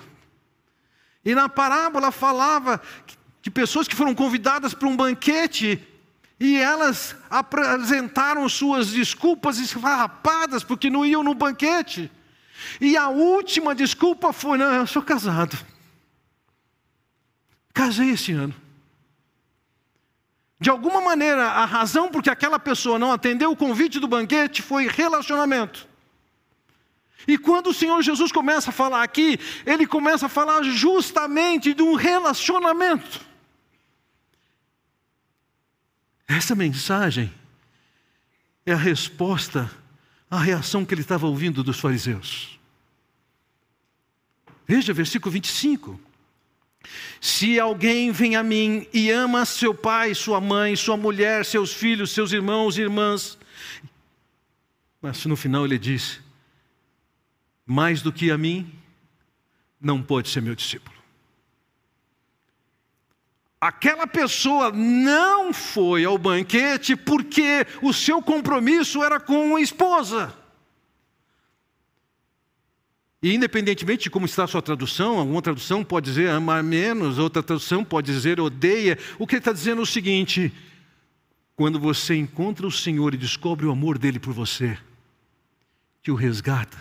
E 1.26 1.34
na 1.34 1.50
parábola 1.50 2.12
falava 2.12 2.80
de 3.42 3.50
pessoas 3.50 3.88
que 3.88 3.96
foram 3.96 4.14
convidadas 4.14 4.76
para 4.76 4.88
um 4.88 4.96
banquete 4.96 5.82
e 6.40 6.58
elas 6.58 7.16
apresentaram 7.32 8.48
suas 8.48 8.92
desculpas 8.92 9.58
esfarrapadas 9.58 10.64
porque 10.64 10.88
não 10.88 11.04
iam 11.04 11.24
no 11.24 11.34
banquete. 11.34 12.12
E 12.80 12.96
a 12.96 13.08
última 13.10 13.74
desculpa 13.74 14.32
foi: 14.32 14.60
não, 14.60 14.72
eu 14.72 14.86
sou 14.86 15.02
casado. 15.02 15.58
Casei 17.74 18.12
esse 18.12 18.34
ano. 18.34 18.54
De 20.66 20.70
alguma 20.72 21.00
maneira, 21.00 21.44
a 21.44 21.64
razão 21.64 22.10
por 22.10 22.24
que 22.24 22.30
aquela 22.32 22.58
pessoa 22.58 22.98
não 22.98 23.12
atendeu 23.12 23.52
o 23.52 23.56
convite 23.56 24.00
do 24.00 24.08
banquete 24.08 24.64
foi 24.64 24.88
relacionamento. 24.88 25.88
E 27.28 27.38
quando 27.38 27.68
o 27.68 27.74
Senhor 27.74 28.02
Jesus 28.02 28.32
começa 28.32 28.72
a 28.72 28.74
falar 28.74 29.04
aqui, 29.04 29.40
ele 29.64 29.86
começa 29.86 30.26
a 30.26 30.30
falar 30.30 30.64
justamente 30.64 31.72
de 31.72 31.84
um 31.84 31.94
relacionamento. 31.94 33.22
Essa 36.28 36.56
mensagem 36.56 37.32
é 38.66 38.74
a 38.74 38.76
resposta 38.76 39.70
à 40.32 40.40
reação 40.40 40.84
que 40.84 40.96
ele 40.96 41.02
estava 41.02 41.28
ouvindo 41.28 41.64
dos 41.64 41.80
fariseus. 41.80 42.60
Veja 44.68 44.92
versículo 44.96 45.32
25. 45.32 46.15
Se 47.20 47.60
alguém 47.60 48.12
vem 48.12 48.36
a 48.36 48.44
mim 48.44 48.88
e 48.94 49.10
ama 49.10 49.46
seu 49.46 49.74
pai, 49.74 50.14
sua 50.14 50.40
mãe, 50.40 50.76
sua 50.76 50.98
mulher, 50.98 51.46
seus 51.46 51.74
filhos, 51.74 52.12
seus 52.12 52.32
irmãos 52.32 52.78
e 52.78 52.82
irmãs, 52.82 53.38
mas 55.02 55.26
no 55.26 55.36
final 55.36 55.66
ele 55.66 55.78
diz: 55.78 56.20
mais 57.66 58.02
do 58.02 58.12
que 58.12 58.32
a 58.32 58.38
mim, 58.38 58.72
não 59.80 60.02
pode 60.02 60.30
ser 60.30 60.42
meu 60.42 60.56
discípulo. 60.56 60.96
Aquela 63.60 64.06
pessoa 64.06 64.72
não 64.72 65.52
foi 65.52 66.06
ao 66.06 66.18
banquete 66.18 66.96
porque 66.96 67.66
o 67.82 67.92
seu 67.92 68.22
compromisso 68.22 69.04
era 69.04 69.20
com 69.20 69.56
a 69.56 69.62
esposa. 69.62 70.45
E 73.26 73.34
independentemente 73.34 74.04
de 74.04 74.10
como 74.12 74.28
está 74.28 74.44
a 74.44 74.48
sua 74.48 74.62
tradução, 74.62 75.18
alguma 75.18 75.42
tradução 75.42 75.84
pode 75.84 76.06
dizer 76.06 76.30
amar 76.30 76.62
menos, 76.62 77.18
outra 77.18 77.42
tradução 77.42 77.84
pode 77.84 78.14
dizer 78.14 78.40
odeia. 78.40 79.00
O 79.18 79.26
que 79.26 79.34
ele 79.34 79.40
está 79.40 79.52
dizendo 79.52 79.80
é 79.80 79.82
o 79.82 79.86
seguinte: 79.88 80.54
quando 81.56 81.80
você 81.80 82.16
encontra 82.16 82.68
o 82.68 82.72
Senhor 82.72 83.16
e 83.16 83.18
descobre 83.18 83.66
o 83.66 83.72
amor 83.72 83.98
dele 83.98 84.20
por 84.20 84.32
você, 84.32 84.78
que 86.04 86.12
o 86.12 86.14
resgata, 86.14 86.78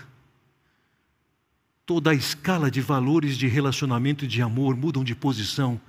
toda 1.87 2.11
a 2.11 2.15
escala 2.15 2.71
de 2.71 2.83
valores 2.83 3.39
de 3.39 3.47
relacionamento 3.47 4.27
e 4.27 4.29
de 4.29 4.43
amor 4.43 4.77
mudam 4.77 5.03
de 5.03 5.15
posição 5.15 5.81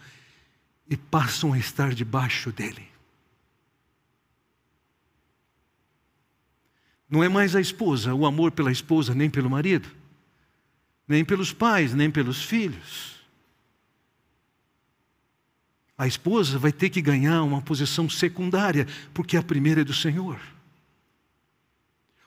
e 0.90 0.96
passam 0.96 1.52
a 1.52 1.60
estar 1.60 1.94
debaixo 1.94 2.54
dele. 2.54 2.88
Não 7.10 7.22
é 7.22 7.28
mais 7.28 7.58
a 7.58 7.60
esposa, 7.60 8.16
o 8.16 8.26
amor 8.26 8.52
pela 8.52 8.72
esposa, 8.72 9.14
nem 9.14 9.30
pelo 9.30 9.50
marido 9.50 10.05
nem 11.08 11.24
pelos 11.24 11.54
pais, 11.54 11.94
nem 11.94 12.10
pelos 12.10 12.44
filhos. 12.44 13.16
A 15.98 16.06
esposa 16.06 16.60
vai 16.60 16.72
ter 16.72 16.90
que 16.90 17.02
ganhar 17.02 17.42
uma 17.44 17.62
posição 17.62 18.10
secundária, 18.10 18.88
porque 19.14 19.38
a 19.38 19.44
primeira 19.44 19.82
é 19.82 19.84
do 19.84 19.94
Senhor. 19.94 20.40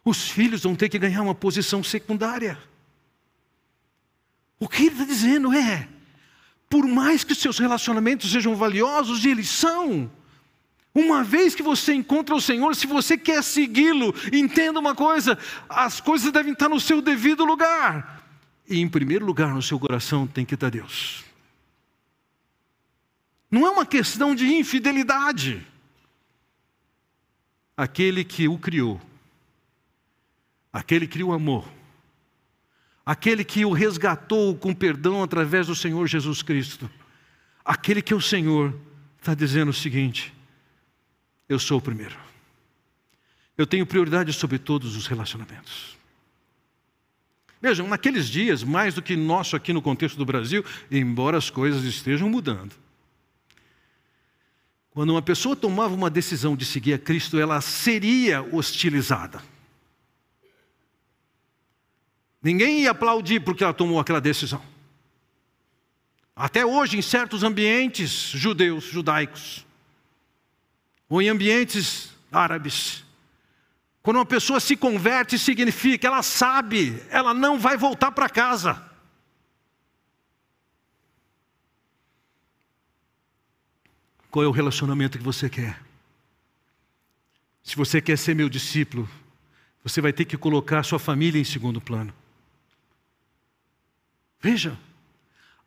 Os 0.04 0.30
filhos 0.30 0.62
vão 0.62 0.75
ter 0.75 0.88
que 0.88 0.99
ganhar 0.99 1.23
uma 1.23 1.35
posição 1.35 1.85
secundária. 1.85 2.58
O 4.58 4.66
que 4.66 4.85
ele 4.85 4.92
está 4.92 5.04
dizendo 5.04 5.52
é: 5.52 5.87
por 6.71 6.86
mais 6.86 7.25
que 7.25 7.34
seus 7.34 7.58
relacionamentos 7.58 8.30
sejam 8.30 8.56
valiosos, 8.56 9.25
e 9.25 9.28
eles 9.28 9.50
são, 9.50 10.10
uma 10.95 11.23
vez 11.23 11.54
que 11.54 11.62
você 11.62 11.93
encontra 11.93 12.34
o 12.34 12.41
Senhor, 12.41 12.75
se 12.75 12.86
você 12.86 13.19
quer 13.19 13.43
segui-lo, 13.43 14.14
entenda 14.32 14.80
uma 14.80 14.95
coisa: 14.95 15.38
as 15.69 16.00
coisas 16.00 16.32
devem 16.32 16.54
estar 16.54 16.71
no 16.71 16.80
seu 16.80 17.02
devido 17.02 17.45
lugar. 17.45 18.18
E 18.69 18.81
em 18.81 18.89
primeiro 18.89 19.25
lugar 19.25 19.54
no 19.54 19.63
seu 19.63 19.78
coração 19.78 20.26
tem 20.26 20.45
que 20.45 20.54
estar 20.54 20.71
Deus. 20.71 21.25
Não 23.50 23.67
é 23.67 23.71
uma 23.71 23.87
questão 23.87 24.35
de 24.35 24.47
infidelidade. 24.47 25.67
Aquele 27.76 28.25
que 28.25 28.47
o 28.47 28.59
criou, 28.59 29.00
aquele 30.73 31.07
que 31.07 31.23
o 31.23 31.33
amou, 31.33 31.67
aquele 33.07 33.45
que 33.45 33.65
o 33.65 33.73
resgatou 33.73 34.54
com 34.57 34.75
perdão 34.75 35.23
através 35.23 35.69
do 35.69 35.75
Senhor 35.75 36.07
Jesus 36.07 36.43
Cristo, 36.43 36.91
aquele 37.65 38.02
que 38.02 38.13
é 38.13 38.17
o 38.17 38.21
Senhor, 38.21 38.78
está 39.19 39.33
dizendo 39.33 39.71
o 39.71 39.75
seguinte: 39.75 40.35
eu 41.49 41.59
sou 41.59 41.78
o 41.78 41.83
primeiro. 41.83 42.19
Eu 43.57 43.67
tenho 43.67 43.87
prioridade 43.87 44.33
sobre 44.33 44.59
todos 44.59 44.95
os 44.95 45.07
relacionamentos. 45.07 45.98
Vejam, 47.60 47.88
naqueles 47.88 48.28
dias, 48.28 48.62
mais 48.62 48.94
do 48.94 49.02
que 49.02 49.16
nosso 49.16 49.56
aqui 49.56 49.73
no 49.73 49.82
contexto 49.82 50.16
do 50.16 50.25
Brasil, 50.25 50.64
embora 50.90 51.36
as 51.36 51.50
coisas 51.50 51.84
estejam 51.84 52.28
mudando. 52.28 52.73
Quando 54.90 55.10
uma 55.10 55.23
pessoa 55.23 55.56
tomava 55.56 55.94
uma 55.94 56.10
decisão 56.10 56.56
de 56.56 56.64
seguir 56.64 56.94
a 56.94 56.99
Cristo, 56.99 57.38
ela 57.38 57.60
seria 57.60 58.42
hostilizada. 58.42 59.42
Ninguém 62.42 62.82
ia 62.82 62.92
aplaudir 62.92 63.40
porque 63.40 63.64
ela 63.64 63.75
tomou 63.75 63.99
aquela 63.99 64.21
decisão. 64.21 64.62
Até 66.34 66.64
hoje, 66.64 66.97
em 66.97 67.02
certos 67.02 67.42
ambientes 67.42 68.10
judeus, 68.10 68.84
judaicos, 68.84 69.66
ou 71.08 71.21
em 71.21 71.28
ambientes 71.28 72.12
árabes, 72.30 73.04
quando 74.02 74.17
uma 74.17 74.26
pessoa 74.26 74.61
se 74.61 74.76
converte, 74.76 75.39
significa 75.39 76.06
ela 76.06 76.23
sabe, 76.23 77.02
ela 77.11 77.34
não 77.34 77.58
vai 77.58 77.76
voltar 77.76 78.13
para 78.13 78.28
casa. 78.28 78.82
Qual 84.30 84.45
é 84.45 84.49
o 84.49 84.52
relacionamento 84.52 85.19
que 85.19 85.25
você 85.25 85.49
quer? 85.49 85.82
Se 87.63 87.76
você 87.76 88.00
quer 88.00 88.17
ser 88.17 88.34
meu 88.34 88.49
discípulo, 88.49 89.08
você 89.82 90.00
vai 90.00 90.13
ter 90.13 90.25
que 90.25 90.37
colocar 90.37 90.82
sua 90.82 90.99
família 90.99 91.41
em 91.41 91.45
segundo 91.45 91.80
plano. 91.80 92.13
Veja, 94.41 94.78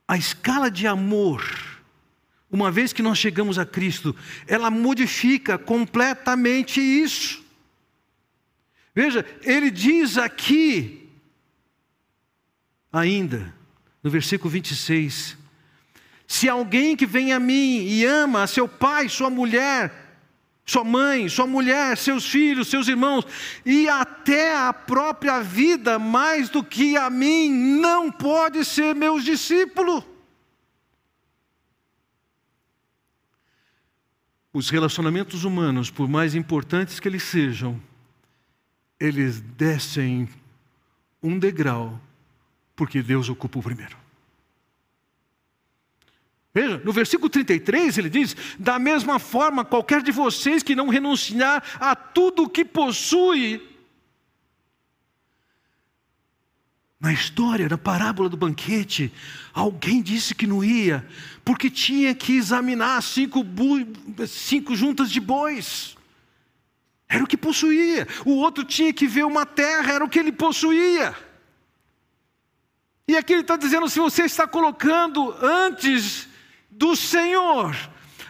a 0.07 0.17
escala 0.17 0.69
de 0.71 0.87
amor, 0.87 1.43
uma 2.49 2.71
vez 2.71 2.93
que 2.93 3.01
nós 3.01 3.17
chegamos 3.17 3.57
a 3.57 3.65
Cristo, 3.65 4.15
ela 4.47 4.69
modifica 4.69 5.57
completamente 5.57 6.79
isso. 6.79 7.40
Veja, 8.93 9.25
ele 9.43 9.71
diz 9.71 10.17
aqui, 10.17 11.09
ainda, 12.91 13.53
no 14.03 14.09
versículo 14.09 14.49
26, 14.49 15.37
se 16.27 16.49
alguém 16.49 16.95
que 16.95 17.05
vem 17.05 17.31
a 17.33 17.39
mim 17.39 17.85
e 17.85 18.05
ama 18.05 18.47
seu 18.47 18.67
pai, 18.67 19.07
sua 19.07 19.29
mulher, 19.29 19.93
sua 20.65 20.83
mãe, 20.83 21.27
sua 21.27 21.47
mulher, 21.47 21.97
seus 21.97 22.25
filhos, 22.25 22.69
seus 22.69 22.87
irmãos, 22.87 23.25
e 23.65 23.89
até 23.89 24.57
a 24.57 24.73
própria 24.73 25.41
vida 25.41 25.97
mais 25.97 26.49
do 26.49 26.63
que 26.63 26.95
a 26.97 27.09
mim, 27.09 27.49
não 27.49 28.11
pode 28.11 28.63
ser 28.65 28.95
meu 28.95 29.19
discípulo. 29.19 30.05
Os 34.53 34.69
relacionamentos 34.69 35.45
humanos, 35.45 35.89
por 35.89 36.09
mais 36.09 36.35
importantes 36.35 36.99
que 36.99 37.07
eles 37.07 37.23
sejam, 37.23 37.81
eles 39.01 39.41
descem 39.41 40.29
um 41.21 41.39
degrau, 41.39 41.99
porque 42.75 43.01
Deus 43.01 43.27
ocupa 43.29 43.57
o 43.57 43.63
primeiro. 43.63 43.97
Veja, 46.53 46.79
no 46.85 46.93
versículo 46.93 47.29
33 47.29 47.97
ele 47.97 48.09
diz: 48.09 48.35
Da 48.59 48.77
mesma 48.77 49.17
forma, 49.17 49.65
qualquer 49.65 50.03
de 50.03 50.11
vocês 50.11 50.61
que 50.61 50.75
não 50.75 50.87
renunciar 50.87 51.63
a 51.79 51.95
tudo 51.95 52.43
o 52.43 52.49
que 52.49 52.63
possui, 52.63 53.61
Na 57.01 57.11
história, 57.11 57.67
na 57.67 57.79
parábola 57.79 58.29
do 58.29 58.37
banquete, 58.37 59.11
alguém 59.51 60.03
disse 60.03 60.35
que 60.35 60.45
não 60.45 60.63
ia, 60.63 61.03
porque 61.43 61.67
tinha 61.67 62.13
que 62.13 62.33
examinar 62.33 63.01
cinco, 63.01 63.43
cinco 64.27 64.75
juntas 64.75 65.09
de 65.09 65.19
bois. 65.19 65.97
Era 67.11 67.25
o 67.25 67.27
que 67.27 67.35
possuía. 67.35 68.07
O 68.25 68.37
outro 68.37 68.63
tinha 68.63 68.93
que 68.93 69.05
ver 69.05 69.25
uma 69.25 69.45
terra, 69.45 69.91
era 69.91 70.05
o 70.05 70.07
que 70.07 70.17
ele 70.17 70.31
possuía. 70.31 71.13
E 73.05 73.17
aqui 73.17 73.33
ele 73.33 73.41
está 73.41 73.57
dizendo: 73.57 73.89
se 73.89 73.99
você 73.99 74.23
está 74.23 74.47
colocando 74.47 75.35
antes 75.41 76.29
do 76.69 76.95
Senhor 76.95 77.75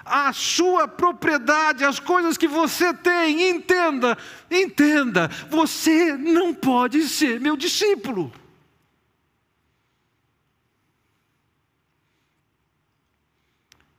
a 0.04 0.34
sua 0.34 0.88
propriedade, 0.88 1.86
as 1.86 2.00
coisas 2.00 2.40
que 2.40 2.48
você 2.48 2.92
tem. 2.92 3.52
Entenda, 3.52 4.18
entenda, 4.50 5.28
você 5.48 6.18
não 6.18 6.52
pode 6.52 7.04
ser 7.08 7.40
meu 7.40 7.56
discípulo. 7.56 8.34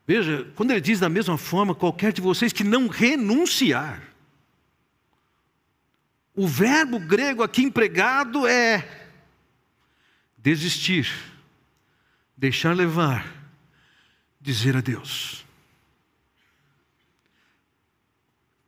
Veja, 0.04 0.50
quando 0.56 0.72
ele 0.72 0.80
diz 0.80 0.98
da 0.98 1.08
mesma 1.08 1.38
forma, 1.38 1.72
qualquer 1.72 2.12
de 2.12 2.20
vocês 2.20 2.52
que 2.52 2.64
não 2.64 2.88
renunciar. 2.88 4.11
O 6.34 6.46
verbo 6.46 6.98
grego 6.98 7.42
aqui 7.42 7.62
empregado 7.62 8.46
é 8.46 9.08
desistir, 10.38 11.12
deixar 12.36 12.74
levar, 12.74 13.26
dizer 14.40 14.76
adeus. 14.76 15.44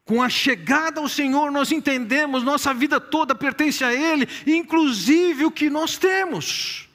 Com 0.04 0.22
a 0.22 0.28
chegada 0.28 1.00
ao 1.00 1.08
Senhor, 1.08 1.50
nós 1.50 1.72
entendemos, 1.72 2.42
nossa 2.42 2.74
vida 2.74 3.00
toda 3.00 3.34
pertence 3.34 3.82
a 3.82 3.92
Ele, 3.94 4.28
inclusive 4.46 5.46
o 5.46 5.50
que 5.50 5.70
nós 5.70 5.96
temos. 5.96 6.86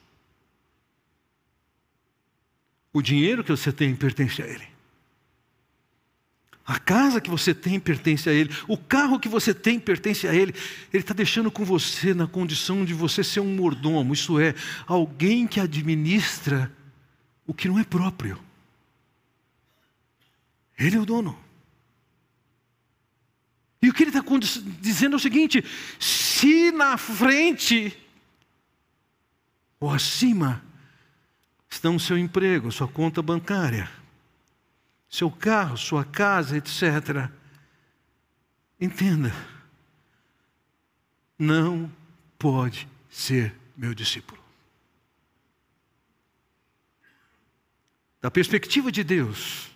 O 2.94 3.02
dinheiro 3.02 3.44
que 3.44 3.52
você 3.52 3.72
tem 3.72 3.96
pertence 3.96 4.42
a 4.44 4.48
Ele. 4.48 4.79
A 6.70 6.78
casa 6.78 7.20
que 7.20 7.32
você 7.32 7.52
tem 7.52 7.80
pertence 7.80 8.30
a 8.30 8.32
Ele. 8.32 8.56
O 8.68 8.78
carro 8.78 9.20
que 9.20 9.28
você 9.28 9.56
tem 9.56 9.80
pertence 9.80 10.28
a 10.28 10.36
Ele. 10.36 10.54
Ele 10.94 11.02
está 11.02 11.16
deixando 11.16 11.50
com 11.50 11.66
você 11.66 12.14
na 12.14 12.28
condição 12.28 12.86
de 12.86 12.94
você 12.94 13.24
ser 13.24 13.40
um 13.40 13.56
mordomo, 13.56 14.14
isso 14.14 14.40
é, 14.40 14.54
alguém 14.86 15.48
que 15.48 15.60
administra 15.60 16.72
o 17.48 17.56
que 17.56 17.68
não 17.68 17.80
é 17.80 17.84
próprio. 17.84 18.40
Ele 20.78 20.96
é 20.96 21.00
o 21.00 21.08
dono. 21.08 21.36
E 23.82 23.90
o 23.90 23.94
que 23.94 24.04
ele 24.04 24.16
está 24.16 24.24
dizendo 24.80 25.14
é 25.14 25.16
o 25.16 25.20
seguinte: 25.20 25.66
se 26.00 26.72
na 26.72 26.98
frente 26.98 27.98
ou 29.80 29.90
acima 29.90 30.64
estão 31.68 31.96
o 31.96 32.00
seu 32.00 32.16
emprego, 32.16 32.72
sua 32.72 32.88
conta 32.88 33.24
bancária, 33.24 33.90
seu 35.10 35.32
carro, 35.32 35.78
sua 35.78 36.06
casa, 36.06 36.58
etc. 36.58 37.30
Entenda, 38.80 39.34
não 41.38 41.92
pode 42.38 42.88
ser 43.10 43.56
meu 43.76 43.94
discípulo. 43.94 44.40
Da 48.22 48.30
perspectiva 48.30 48.92
de 48.92 49.04
Deus, 49.04 49.72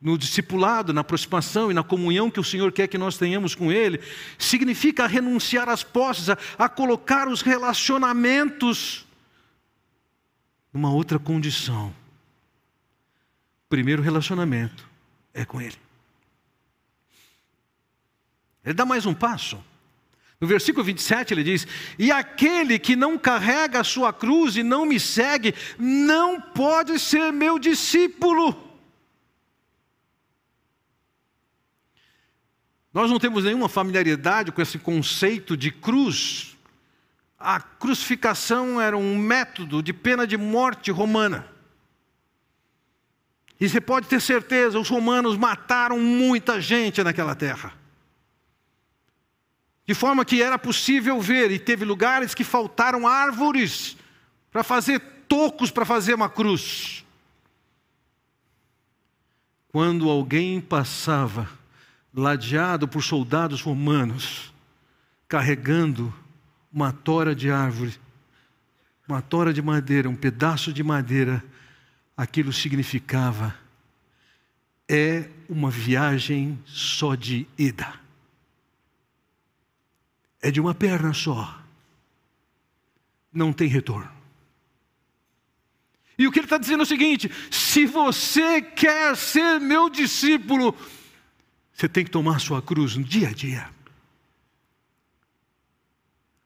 no 0.00 0.16
discipulado, 0.16 0.92
na 0.92 1.00
aproximação 1.00 1.70
e 1.70 1.74
na 1.74 1.82
comunhão 1.82 2.30
que 2.30 2.38
o 2.38 2.44
Senhor 2.44 2.70
quer 2.70 2.86
que 2.86 2.98
nós 2.98 3.18
tenhamos 3.18 3.54
com 3.54 3.72
Ele, 3.72 4.00
significa 4.38 5.06
renunciar 5.06 5.68
às 5.68 5.82
posses, 5.82 6.28
a, 6.28 6.38
a 6.58 6.68
colocar 6.68 7.26
os 7.28 7.42
relacionamentos 7.42 9.06
numa 10.72 10.92
outra 10.92 11.18
condição. 11.18 11.92
Primeiro 13.68 14.02
relacionamento 14.02 14.88
é 15.34 15.44
com 15.44 15.60
Ele. 15.60 15.76
Ele 18.64 18.74
dá 18.74 18.84
mais 18.84 19.06
um 19.06 19.14
passo. 19.14 19.62
No 20.40 20.46
versículo 20.46 20.84
27 20.84 21.34
ele 21.34 21.42
diz: 21.42 21.66
E 21.98 22.12
aquele 22.12 22.78
que 22.78 22.94
não 22.94 23.18
carrega 23.18 23.80
a 23.80 23.84
sua 23.84 24.12
cruz 24.12 24.56
e 24.56 24.62
não 24.62 24.86
me 24.86 25.00
segue, 25.00 25.54
não 25.78 26.40
pode 26.40 26.98
ser 26.98 27.32
meu 27.32 27.58
discípulo. 27.58 28.68
Nós 32.92 33.10
não 33.10 33.18
temos 33.18 33.44
nenhuma 33.44 33.68
familiaridade 33.68 34.52
com 34.52 34.62
esse 34.62 34.78
conceito 34.78 35.56
de 35.56 35.70
cruz, 35.70 36.56
a 37.38 37.60
crucificação 37.60 38.80
era 38.80 38.96
um 38.96 39.16
método 39.16 39.82
de 39.82 39.92
pena 39.92 40.26
de 40.26 40.36
morte 40.36 40.90
romana. 40.90 41.57
E 43.60 43.68
você 43.68 43.80
pode 43.80 44.06
ter 44.06 44.20
certeza, 44.20 44.78
os 44.78 44.88
romanos 44.88 45.36
mataram 45.36 45.98
muita 45.98 46.60
gente 46.60 47.02
naquela 47.02 47.34
terra. 47.34 47.72
De 49.86 49.94
forma 49.94 50.24
que 50.24 50.42
era 50.42 50.58
possível 50.58 51.20
ver, 51.20 51.50
e 51.50 51.58
teve 51.58 51.84
lugares 51.84 52.34
que 52.34 52.44
faltaram 52.44 53.06
árvores 53.06 53.96
para 54.52 54.62
fazer 54.62 55.00
tocos 55.28 55.70
para 55.70 55.84
fazer 55.84 56.14
uma 56.14 56.28
cruz. 56.28 57.04
Quando 59.70 60.08
alguém 60.08 60.60
passava, 60.60 61.48
ladeado 62.14 62.88
por 62.88 63.02
soldados 63.02 63.60
romanos, 63.60 64.52
carregando 65.28 66.12
uma 66.72 66.92
tora 66.92 67.34
de 67.34 67.50
árvore, 67.50 67.94
uma 69.06 69.20
tora 69.20 69.52
de 69.52 69.62
madeira, 69.62 70.08
um 70.08 70.16
pedaço 70.16 70.72
de 70.72 70.82
madeira, 70.82 71.44
aquilo 72.18 72.52
significava 72.52 73.56
é 74.88 75.30
uma 75.48 75.70
viagem 75.70 76.60
só 76.66 77.14
de 77.14 77.46
ida. 77.56 77.94
É 80.42 80.50
de 80.50 80.60
uma 80.60 80.74
perna 80.74 81.14
só. 81.14 81.62
Não 83.32 83.52
tem 83.52 83.68
retorno. 83.68 84.10
E 86.18 86.26
o 86.26 86.32
que 86.32 86.40
ele 86.40 86.46
está 86.46 86.58
dizendo 86.58 86.80
é 86.80 86.82
o 86.82 86.86
seguinte: 86.86 87.30
se 87.50 87.86
você 87.86 88.60
quer 88.60 89.16
ser 89.16 89.60
meu 89.60 89.88
discípulo, 89.88 90.74
você 91.72 91.88
tem 91.88 92.04
que 92.04 92.10
tomar 92.10 92.40
sua 92.40 92.60
cruz 92.60 92.96
no 92.96 93.04
dia 93.04 93.28
a 93.28 93.32
dia. 93.32 93.70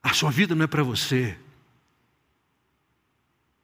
A 0.03 0.13
sua 0.13 0.31
vida 0.31 0.55
não 0.55 0.65
é 0.65 0.67
para 0.67 0.83
você. 0.83 1.39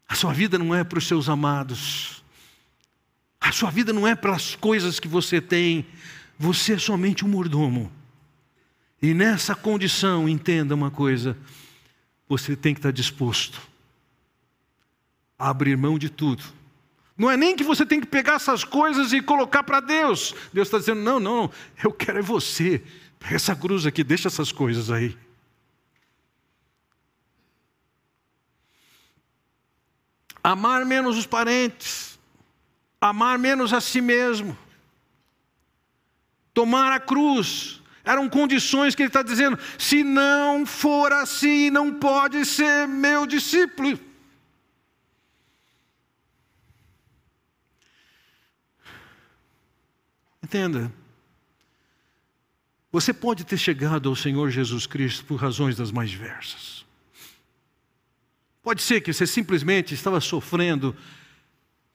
A 0.08 0.14
sua 0.14 0.32
vida 0.32 0.58
não 0.58 0.74
é 0.74 0.82
para 0.82 0.98
os 0.98 1.06
seus 1.06 1.28
amados. 1.28 2.24
A 3.40 3.52
sua 3.52 3.70
vida 3.70 3.92
não 3.92 4.06
é 4.06 4.14
para 4.14 4.34
as 4.34 4.56
coisas 4.56 4.98
que 4.98 5.06
você 5.06 5.40
tem. 5.40 5.86
Você 6.38 6.74
é 6.74 6.78
somente 6.78 7.24
um 7.24 7.28
mordomo. 7.28 7.92
E 9.00 9.12
nessa 9.12 9.54
condição, 9.54 10.28
entenda 10.28 10.74
uma 10.74 10.90
coisa: 10.90 11.36
você 12.28 12.56
tem 12.56 12.74
que 12.74 12.78
estar 12.78 12.90
disposto 12.90 13.60
a 15.38 15.50
abrir 15.50 15.76
mão 15.76 15.98
de 15.98 16.08
tudo. 16.08 16.42
Não 17.16 17.30
é 17.30 17.36
nem 17.36 17.54
que 17.54 17.64
você 17.64 17.84
tem 17.84 18.00
que 18.00 18.06
pegar 18.06 18.34
essas 18.34 18.64
coisas 18.64 19.12
e 19.12 19.20
colocar 19.20 19.62
para 19.62 19.80
Deus. 19.80 20.34
Deus 20.52 20.68
está 20.68 20.78
dizendo: 20.78 21.00
não, 21.00 21.20
não, 21.20 21.50
eu 21.82 21.92
quero 21.92 22.18
é 22.18 22.22
você. 22.22 22.82
Pega 23.18 23.36
essa 23.36 23.54
cruz 23.54 23.84
aqui, 23.84 24.02
deixa 24.02 24.28
essas 24.28 24.52
coisas 24.52 24.90
aí. 24.90 25.16
Amar 30.52 30.86
menos 30.86 31.18
os 31.18 31.26
parentes, 31.26 32.18
amar 32.98 33.38
menos 33.38 33.72
a 33.74 33.80
si 33.80 34.00
mesmo, 34.00 34.56
tomar 36.54 36.92
a 36.92 36.98
cruz. 37.00 37.82
Eram 38.02 38.28
condições 38.30 38.94
que 38.94 39.02
ele 39.02 39.10
está 39.10 39.22
dizendo: 39.22 39.58
se 39.78 40.02
não 40.02 40.64
for 40.64 41.12
assim, 41.12 41.68
não 41.68 41.92
pode 41.92 42.46
ser 42.46 42.88
meu 42.88 43.26
discípulo. 43.26 44.00
Entenda, 50.42 50.90
você 52.90 53.12
pode 53.12 53.44
ter 53.44 53.58
chegado 53.58 54.08
ao 54.08 54.16
Senhor 54.16 54.48
Jesus 54.48 54.86
Cristo 54.86 55.26
por 55.26 55.36
razões 55.36 55.76
das 55.76 55.92
mais 55.92 56.08
diversas. 56.08 56.87
Pode 58.68 58.82
ser 58.82 59.00
que 59.00 59.14
você 59.14 59.26
simplesmente 59.26 59.94
estava 59.94 60.20
sofrendo 60.20 60.94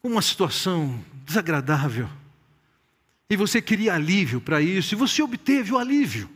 uma 0.02 0.24
situação 0.24 1.06
desagradável 1.24 2.10
e 3.30 3.38
você 3.38 3.62
queria 3.62 3.94
alívio 3.94 4.42
para 4.42 4.60
isso 4.60 4.96
e 4.96 4.98
você 4.98 5.22
obteve 5.22 5.72
o 5.72 5.78
alívio. 5.78 6.28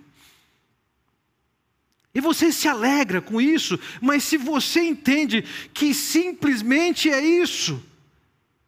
E 2.14 2.22
você 2.22 2.52
se 2.52 2.68
alegra 2.68 3.20
com 3.20 3.42
isso, 3.42 3.80
mas 4.00 4.26
se 4.26 4.38
você 4.38 4.82
entende 4.82 5.44
que 5.74 5.92
simplesmente 5.92 7.10
é 7.10 7.20
isso, 7.20 7.84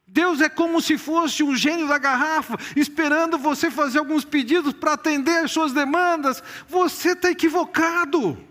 Deus 0.07 0.41
é 0.41 0.49
como 0.49 0.81
se 0.81 0.97
fosse 0.97 1.43
um 1.43 1.55
gênio 1.55 1.87
da 1.87 1.99
garrafa, 1.99 2.57
esperando 2.75 3.37
você 3.37 3.69
fazer 3.69 3.99
alguns 3.99 4.25
pedidos 4.25 4.73
para 4.73 4.93
atender 4.93 5.43
as 5.43 5.51
suas 5.51 5.71
demandas, 5.71 6.41
você 6.67 7.11
está 7.11 7.29
equivocado. 7.29 8.48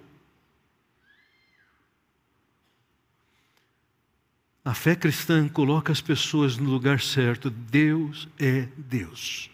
A 4.68 4.74
fé 4.74 4.94
cristã 4.94 5.48
coloca 5.48 5.90
as 5.90 6.02
pessoas 6.02 6.58
no 6.58 6.68
lugar 6.68 7.00
certo. 7.00 7.48
Deus 7.48 8.28
é 8.38 8.68
Deus. 8.76 9.48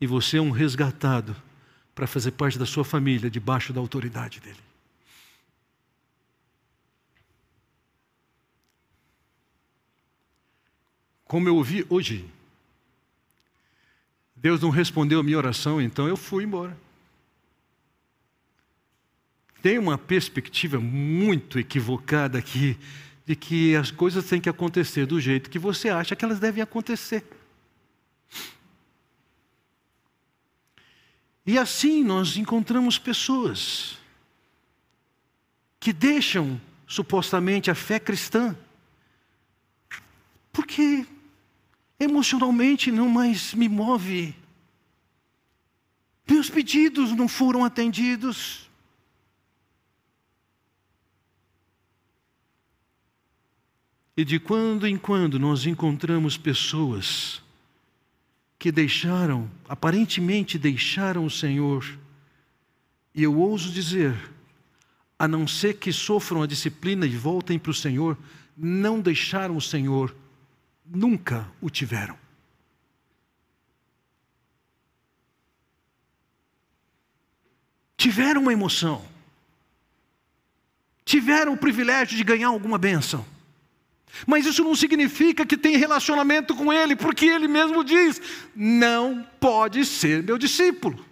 E 0.00 0.08
você 0.08 0.38
é 0.38 0.40
um 0.40 0.50
resgatado 0.50 1.36
para 1.94 2.08
fazer 2.08 2.32
parte 2.32 2.58
da 2.58 2.66
sua 2.66 2.84
família, 2.84 3.30
debaixo 3.30 3.72
da 3.72 3.78
autoridade 3.78 4.40
dele. 4.40 4.58
Como 11.26 11.46
eu 11.46 11.54
ouvi 11.54 11.86
hoje 11.88 12.28
Deus 14.34 14.60
não 14.60 14.70
respondeu 14.70 15.20
a 15.20 15.22
minha 15.22 15.38
oração, 15.38 15.80
então 15.80 16.08
eu 16.08 16.16
fui 16.16 16.42
embora. 16.42 16.76
Tem 19.62 19.78
uma 19.78 19.98
perspectiva 19.98 20.80
muito 20.80 21.58
equivocada 21.58 22.38
aqui 22.38 22.78
de 23.26 23.36
que 23.36 23.76
as 23.76 23.90
coisas 23.90 24.24
têm 24.24 24.40
que 24.40 24.48
acontecer 24.48 25.06
do 25.06 25.20
jeito 25.20 25.50
que 25.50 25.58
você 25.58 25.88
acha 25.88 26.16
que 26.16 26.24
elas 26.24 26.40
devem 26.40 26.62
acontecer. 26.62 27.24
E 31.46 31.58
assim 31.58 32.02
nós 32.04 32.36
encontramos 32.36 32.98
pessoas 32.98 33.98
que 35.78 35.92
deixam 35.92 36.60
supostamente 36.86 37.70
a 37.70 37.74
fé 37.74 37.98
cristã, 37.98 38.56
porque 40.52 41.06
emocionalmente 41.98 42.90
não 42.90 43.08
mais 43.08 43.54
me 43.54 43.68
move, 43.68 44.34
meus 46.28 46.48
pedidos 46.48 47.12
não 47.12 47.26
foram 47.26 47.64
atendidos. 47.64 48.69
E 54.20 54.24
de 54.24 54.38
quando 54.38 54.86
em 54.86 54.98
quando 54.98 55.38
nós 55.38 55.64
encontramos 55.64 56.36
pessoas 56.36 57.40
que 58.58 58.70
deixaram, 58.70 59.50
aparentemente 59.66 60.58
deixaram 60.58 61.24
o 61.24 61.30
Senhor, 61.30 61.98
e 63.14 63.22
eu 63.22 63.34
ouso 63.34 63.72
dizer, 63.72 64.14
a 65.18 65.26
não 65.26 65.48
ser 65.48 65.78
que 65.78 65.90
sofram 65.90 66.42
a 66.42 66.46
disciplina 66.46 67.06
e 67.06 67.16
voltem 67.16 67.58
para 67.58 67.70
o 67.70 67.74
Senhor, 67.74 68.14
não 68.54 69.00
deixaram 69.00 69.56
o 69.56 69.60
Senhor, 69.62 70.14
nunca 70.84 71.50
o 71.58 71.70
tiveram. 71.70 72.18
Tiveram 77.96 78.42
uma 78.42 78.52
emoção, 78.52 79.02
tiveram 81.06 81.54
o 81.54 81.56
privilégio 81.56 82.18
de 82.18 82.22
ganhar 82.22 82.48
alguma 82.48 82.76
bênção 82.76 83.24
mas 84.26 84.46
isso 84.46 84.62
não 84.64 84.74
significa 84.74 85.46
que 85.46 85.56
tem 85.56 85.76
relacionamento 85.76 86.54
com 86.54 86.72
Ele, 86.72 86.94
porque 86.96 87.26
Ele 87.26 87.48
mesmo 87.48 87.82
diz: 87.84 88.20
não 88.54 89.26
pode 89.38 89.84
ser 89.84 90.22
meu 90.22 90.38
discípulo. 90.38 91.04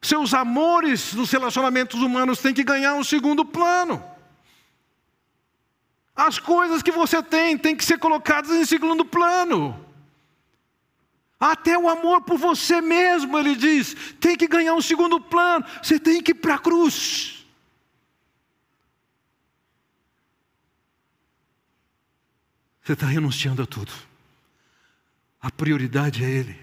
Seus 0.00 0.34
amores 0.34 1.14
nos 1.14 1.30
relacionamentos 1.30 2.02
humanos 2.02 2.38
têm 2.38 2.52
que 2.52 2.62
ganhar 2.62 2.94
um 2.94 3.02
segundo 3.02 3.44
plano. 3.44 4.04
As 6.14 6.38
coisas 6.38 6.82
que 6.82 6.92
você 6.92 7.22
tem 7.22 7.56
têm 7.58 7.74
que 7.74 7.84
ser 7.84 7.98
colocadas 7.98 8.50
em 8.50 8.64
segundo 8.64 9.04
plano. 9.04 9.84
Até 11.40 11.76
o 11.76 11.88
amor 11.88 12.20
por 12.20 12.38
você 12.38 12.80
mesmo, 12.80 13.36
ele 13.38 13.56
diz, 13.56 13.96
tem 14.20 14.36
que 14.36 14.46
ganhar 14.46 14.74
um 14.74 14.80
segundo 14.80 15.20
plano. 15.20 15.64
Você 15.82 15.98
tem 15.98 16.22
que 16.22 16.30
ir 16.30 16.34
para 16.34 16.54
a 16.54 16.58
cruz. 16.58 17.33
Você 22.84 22.92
está 22.92 23.06
renunciando 23.06 23.62
a 23.62 23.66
tudo. 23.66 23.90
A 25.40 25.50
prioridade 25.50 26.22
é 26.22 26.28
Ele. 26.28 26.58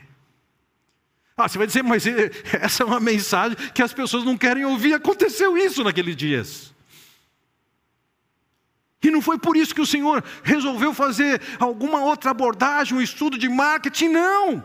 Ah, 1.36 1.50
você 1.50 1.58
vai 1.58 1.66
dizer, 1.66 1.84
mas 1.84 2.06
essa 2.54 2.84
é 2.84 2.86
uma 2.86 3.00
mensagem 3.00 3.58
que 3.74 3.82
as 3.82 3.92
pessoas 3.92 4.24
não 4.24 4.38
querem 4.38 4.64
ouvir. 4.64 4.94
Aconteceu 4.94 5.58
isso 5.58 5.84
naqueles 5.84 6.16
dias. 6.16 6.72
E 9.04 9.10
não 9.10 9.20
foi 9.20 9.40
por 9.40 9.58
isso 9.58 9.74
que 9.74 9.82
o 9.82 9.86
Senhor 9.86 10.24
resolveu 10.44 10.94
fazer 10.94 11.42
alguma 11.60 12.04
outra 12.04 12.30
abordagem, 12.30 12.96
um 12.96 13.02
estudo 13.02 13.36
de 13.36 13.50
marketing, 13.50 14.10
não. 14.10 14.64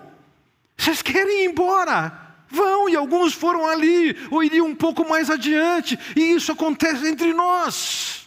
Vocês 0.76 1.00
querem 1.00 1.44
ir 1.44 1.48
embora. 1.48 2.26
Vão, 2.50 2.86
e 2.88 2.94
alguns 2.94 3.32
foram 3.32 3.66
ali, 3.66 4.14
ou 4.30 4.44
iriam 4.44 4.66
um 4.66 4.74
pouco 4.74 5.08
mais 5.08 5.30
adiante, 5.30 5.98
e 6.14 6.20
isso 6.34 6.52
acontece 6.52 7.08
entre 7.08 7.32
nós. 7.32 8.25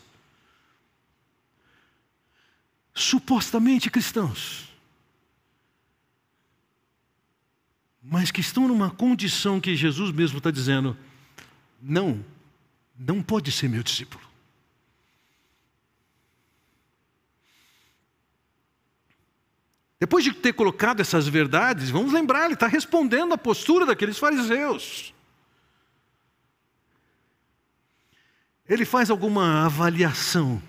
Supostamente 3.00 3.90
cristãos, 3.90 4.68
mas 8.04 8.32
que 8.32 8.42
estão 8.42 8.68
numa 8.68 8.90
condição 8.90 9.60
que 9.60 9.76
Jesus 9.76 10.12
mesmo 10.12 10.40
está 10.40 10.52
dizendo: 10.52 10.98
não, 11.82 12.24
não 12.98 13.24
pode 13.24 13.52
ser 13.52 13.70
meu 13.70 13.84
discípulo. 13.84 14.28
Depois 20.00 20.24
de 20.24 20.34
ter 20.34 20.54
colocado 20.54 21.02
essas 21.02 21.28
verdades, 21.28 21.90
vamos 21.90 22.14
lembrar, 22.14 22.46
ele 22.46 22.54
está 22.54 22.68
respondendo 22.68 23.34
à 23.34 23.38
postura 23.38 23.86
daqueles 23.86 24.18
fariseus. 24.18 25.14
Ele 28.68 28.86
faz 28.86 29.10
alguma 29.10 29.66
avaliação 29.66 30.62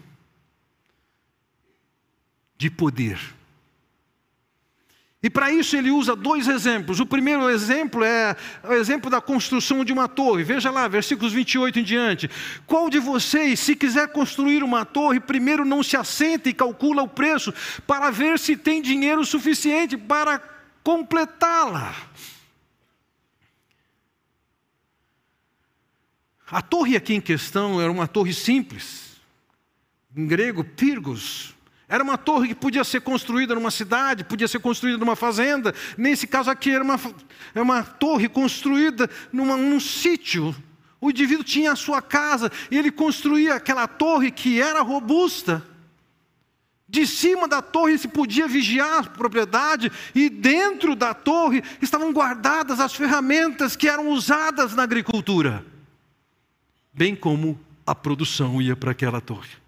de 2.60 2.68
poder. 2.68 3.18
E 5.22 5.30
para 5.30 5.50
isso 5.50 5.74
ele 5.74 5.90
usa 5.90 6.14
dois 6.14 6.46
exemplos. 6.46 7.00
O 7.00 7.06
primeiro 7.06 7.48
exemplo 7.48 8.04
é 8.04 8.36
o 8.62 8.74
exemplo 8.74 9.10
da 9.10 9.18
construção 9.18 9.82
de 9.82 9.94
uma 9.94 10.06
torre. 10.06 10.44
Veja 10.44 10.70
lá, 10.70 10.86
versículos 10.86 11.32
28 11.32 11.78
em 11.78 11.82
diante. 11.82 12.30
Qual 12.66 12.90
de 12.90 12.98
vocês, 12.98 13.60
se 13.60 13.74
quiser 13.74 14.12
construir 14.12 14.62
uma 14.62 14.84
torre, 14.84 15.18
primeiro 15.20 15.64
não 15.64 15.82
se 15.82 15.96
assenta 15.96 16.50
e 16.50 16.54
calcula 16.54 17.02
o 17.02 17.08
preço 17.08 17.50
para 17.86 18.10
ver 18.10 18.38
se 18.38 18.58
tem 18.58 18.82
dinheiro 18.82 19.24
suficiente 19.24 19.96
para 19.96 20.38
completá-la? 20.84 21.94
A 26.46 26.60
torre 26.60 26.94
aqui 26.94 27.14
em 27.14 27.22
questão 27.22 27.80
era 27.80 27.90
uma 27.90 28.06
torre 28.06 28.34
simples. 28.34 29.18
Em 30.14 30.26
grego, 30.26 30.62
pirgos, 30.62 31.54
era 31.90 32.04
uma 32.04 32.16
torre 32.16 32.48
que 32.48 32.54
podia 32.54 32.84
ser 32.84 33.00
construída 33.00 33.52
numa 33.52 33.70
cidade, 33.72 34.22
podia 34.22 34.46
ser 34.46 34.60
construída 34.60 34.96
numa 34.96 35.16
fazenda. 35.16 35.74
Nesse 35.98 36.24
caso 36.24 36.48
aqui, 36.48 36.70
era 36.70 36.84
uma, 36.84 36.98
era 37.52 37.64
uma 37.64 37.82
torre 37.82 38.28
construída 38.28 39.10
numa, 39.32 39.56
num 39.56 39.80
sítio. 39.80 40.54
O 41.00 41.10
indivíduo 41.10 41.42
tinha 41.42 41.72
a 41.72 41.76
sua 41.76 42.00
casa 42.00 42.50
e 42.70 42.78
ele 42.78 42.92
construía 42.92 43.56
aquela 43.56 43.88
torre 43.88 44.30
que 44.30 44.62
era 44.62 44.82
robusta. 44.82 45.66
De 46.88 47.04
cima 47.08 47.48
da 47.48 47.60
torre 47.60 47.98
se 47.98 48.06
podia 48.06 48.46
vigiar 48.46 48.98
a 48.98 49.02
propriedade, 49.02 49.90
e 50.12 50.28
dentro 50.28 50.94
da 50.96 51.12
torre 51.12 51.62
estavam 51.80 52.12
guardadas 52.12 52.78
as 52.80 52.94
ferramentas 52.94 53.76
que 53.76 53.88
eram 53.88 54.10
usadas 54.10 54.74
na 54.74 54.82
agricultura, 54.82 55.64
bem 56.92 57.14
como 57.14 57.60
a 57.86 57.94
produção 57.94 58.60
ia 58.60 58.74
para 58.74 58.90
aquela 58.90 59.20
torre. 59.20 59.59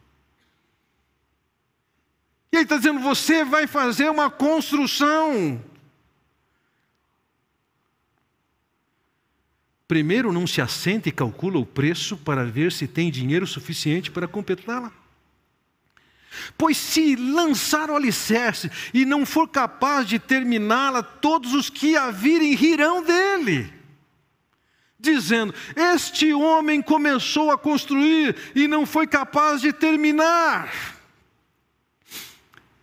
E 2.52 2.56
ele 2.56 2.64
está 2.64 2.76
dizendo: 2.76 3.00
você 3.00 3.44
vai 3.44 3.66
fazer 3.66 4.10
uma 4.10 4.30
construção. 4.30 5.64
Primeiro, 9.88 10.32
não 10.32 10.46
se 10.46 10.60
assenta 10.60 11.08
e 11.08 11.12
calcula 11.12 11.58
o 11.58 11.66
preço 11.66 12.16
para 12.16 12.44
ver 12.44 12.72
se 12.72 12.86
tem 12.86 13.10
dinheiro 13.10 13.46
suficiente 13.46 14.10
para 14.10 14.28
completá-la. 14.28 14.92
Pois 16.56 16.78
se 16.78 17.14
lançar 17.14 17.90
o 17.90 17.96
alicerce 17.96 18.70
e 18.94 19.04
não 19.04 19.26
for 19.26 19.48
capaz 19.48 20.08
de 20.08 20.18
terminá-la, 20.18 21.02
todos 21.02 21.52
os 21.52 21.68
que 21.68 21.94
a 21.94 22.10
virem 22.10 22.54
rirão 22.54 23.02
dele 23.02 23.82
dizendo: 25.02 25.52
Este 25.74 26.32
homem 26.32 26.80
começou 26.80 27.50
a 27.50 27.58
construir 27.58 28.36
e 28.54 28.68
não 28.68 28.86
foi 28.86 29.06
capaz 29.06 29.60
de 29.60 29.72
terminar. 29.72 31.01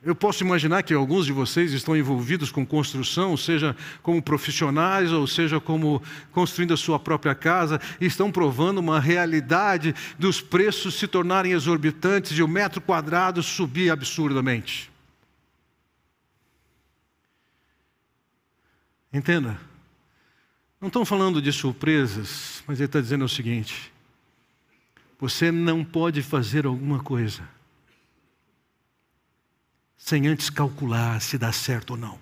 Eu 0.02 0.16
posso 0.16 0.46
imaginar 0.46 0.82
que 0.84 0.94
alguns 0.94 1.26
de 1.26 1.34
vocês 1.34 1.74
estão 1.74 1.96
envolvidos 1.96 2.52
com 2.52 2.66
construção, 2.66 3.36
seja 3.36 3.76
como 4.02 4.22
profissionais 4.22 5.12
ou 5.12 5.28
seja 5.28 5.60
como 5.60 6.02
construindo 6.32 6.74
a 6.74 6.78
sua 6.78 6.98
própria 6.98 7.36
casa, 7.36 7.82
e 8.00 8.06
estão 8.06 8.32
provando 8.32 8.78
uma 8.78 8.98
realidade 8.98 9.94
dos 10.18 10.40
preços 10.40 10.96
se 10.96 11.06
tornarem 11.06 11.52
exorbitantes 11.52 12.38
e 12.38 12.42
o 12.42 12.48
metro 12.48 12.80
quadrado 12.80 13.44
subir 13.44 13.92
absurdamente. 13.92 14.90
Entenda, 19.12 19.60
não 20.80 20.88
estão 20.88 21.04
falando 21.04 21.42
de 21.42 21.52
surpresas, 21.52 22.64
mas 22.66 22.80
ele 22.80 22.86
está 22.86 23.02
dizendo 23.02 23.26
o 23.26 23.30
seguinte: 23.30 23.92
você 25.20 25.52
não 25.52 25.84
pode 25.84 26.22
fazer 26.22 26.66
alguma 26.66 27.00
coisa 27.04 27.59
sem 30.10 30.28
antes 30.28 30.50
calcular 30.50 31.22
se 31.22 31.38
dá 31.38 31.52
certo 31.52 31.92
ou 31.92 31.98
não. 31.98 32.20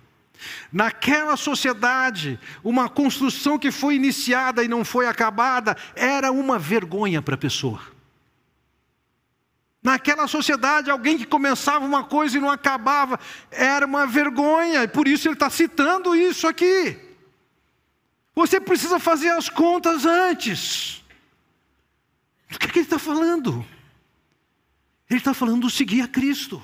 Naquela 0.72 1.38
sociedade, 1.38 2.38
uma 2.64 2.90
construção 2.90 3.58
que 3.58 3.72
foi 3.72 3.96
iniciada 3.96 4.62
e 4.64 4.68
não 4.68 4.84
foi 4.84 5.08
acabada 5.08 5.76
era 5.96 6.32
uma 6.32 6.60
vergonha 6.60 7.22
para 7.22 7.36
a 7.36 7.38
pessoa. 7.38 7.82
Naquela 9.82 10.28
sociedade, 10.28 10.92
alguém 10.92 11.18
que 11.18 11.26
começava 11.26 11.86
uma 11.86 12.04
coisa 12.04 12.38
e 12.38 12.42
não 12.42 12.52
acabava 12.52 13.18
era 13.50 13.86
uma 13.86 14.06
vergonha, 14.06 14.84
e 14.84 14.88
por 14.88 15.08
isso 15.08 15.28
ele 15.30 15.36
está 15.36 15.50
citando 15.50 16.14
isso 16.14 16.46
aqui. 16.46 17.00
Você 18.36 18.60
precisa 18.60 19.00
fazer 19.00 19.30
as 19.30 19.48
contas 19.48 20.06
antes. 20.06 21.04
Do 22.50 22.60
que, 22.60 22.66
é 22.66 22.70
que 22.70 22.80
ele 22.80 22.86
está 22.86 23.00
falando? 23.00 23.66
Ele 25.10 25.20
está 25.20 25.34
falando 25.34 25.62
do 25.62 25.70
seguir 25.70 26.02
a 26.02 26.08
Cristo. 26.08 26.62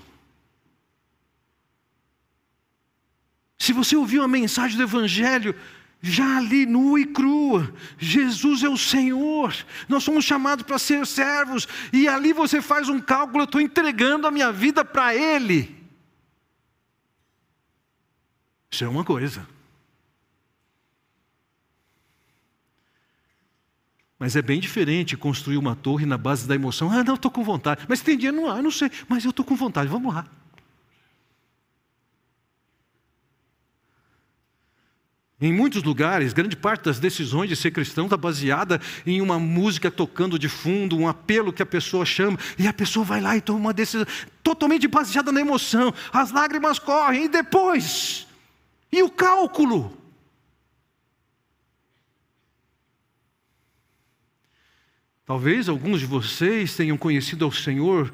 Se 3.63 3.71
você 3.71 3.95
ouviu 3.95 4.21
a 4.21 4.27
mensagem 4.27 4.75
do 4.75 4.83
Evangelho, 4.83 5.55
já 6.01 6.35
ali 6.35 6.65
nua 6.65 6.99
e 6.99 7.05
crua, 7.05 7.73
Jesus 7.97 8.61
é 8.61 8.67
o 8.67 8.75
Senhor, 8.77 9.55
nós 9.87 10.03
somos 10.03 10.25
chamados 10.25 10.65
para 10.65 10.77
ser 10.77 11.07
servos, 11.07 11.65
e 11.93 12.05
ali 12.05 12.33
você 12.33 12.61
faz 12.61 12.89
um 12.89 12.99
cálculo, 12.99 13.43
eu 13.43 13.45
estou 13.45 13.61
entregando 13.61 14.27
a 14.27 14.31
minha 14.31 14.51
vida 14.51 14.83
para 14.83 15.15
Ele. 15.15 15.81
Isso 18.69 18.83
é 18.83 18.89
uma 18.89 19.05
coisa. 19.05 19.47
Mas 24.19 24.35
é 24.35 24.41
bem 24.41 24.59
diferente 24.59 25.15
construir 25.15 25.55
uma 25.55 25.73
torre 25.73 26.05
na 26.05 26.17
base 26.17 26.45
da 26.45 26.53
emoção. 26.53 26.91
Ah, 26.91 27.01
não, 27.01 27.15
estou 27.15 27.31
com 27.31 27.45
vontade. 27.45 27.85
Mas 27.87 28.01
tem 28.01 28.17
dinheiro? 28.17 28.41
Não, 28.41 28.51
ah, 28.51 28.61
não 28.61 28.71
sei, 28.71 28.91
mas 29.07 29.23
eu 29.23 29.29
estou 29.29 29.45
com 29.45 29.55
vontade, 29.55 29.87
vamos 29.87 30.13
lá. 30.13 30.27
Em 35.41 35.51
muitos 35.51 35.83
lugares, 35.83 36.31
grande 36.31 36.55
parte 36.55 36.85
das 36.85 36.99
decisões 36.99 37.49
de 37.49 37.55
ser 37.55 37.71
cristão 37.71 38.05
está 38.05 38.15
baseada 38.15 38.79
em 39.05 39.19
uma 39.19 39.37
música 39.39 39.91
tocando 39.91 40.39
de 40.39 40.47
fundo, 40.47 40.97
um 40.97 41.07
apelo 41.07 41.51
que 41.51 41.61
a 41.61 41.65
pessoa 41.65 42.05
chama, 42.05 42.37
e 42.57 42.67
a 42.67 42.73
pessoa 42.73 43.03
vai 43.03 43.19
lá 43.19 43.35
e 43.35 43.41
toma 43.41 43.59
uma 43.59 43.73
decisão 43.73 44.05
totalmente 44.41 44.87
baseada 44.87 45.31
na 45.31 45.41
emoção. 45.41 45.93
As 46.13 46.31
lágrimas 46.31 46.79
correm, 46.79 47.25
e 47.25 47.27
depois? 47.27 48.27
E 48.91 49.01
o 49.03 49.09
cálculo? 49.09 49.97
Talvez 55.25 55.67
alguns 55.67 55.99
de 55.99 56.05
vocês 56.05 56.75
tenham 56.75 56.97
conhecido 56.97 57.43
ao 57.43 57.51
Senhor 57.51 58.13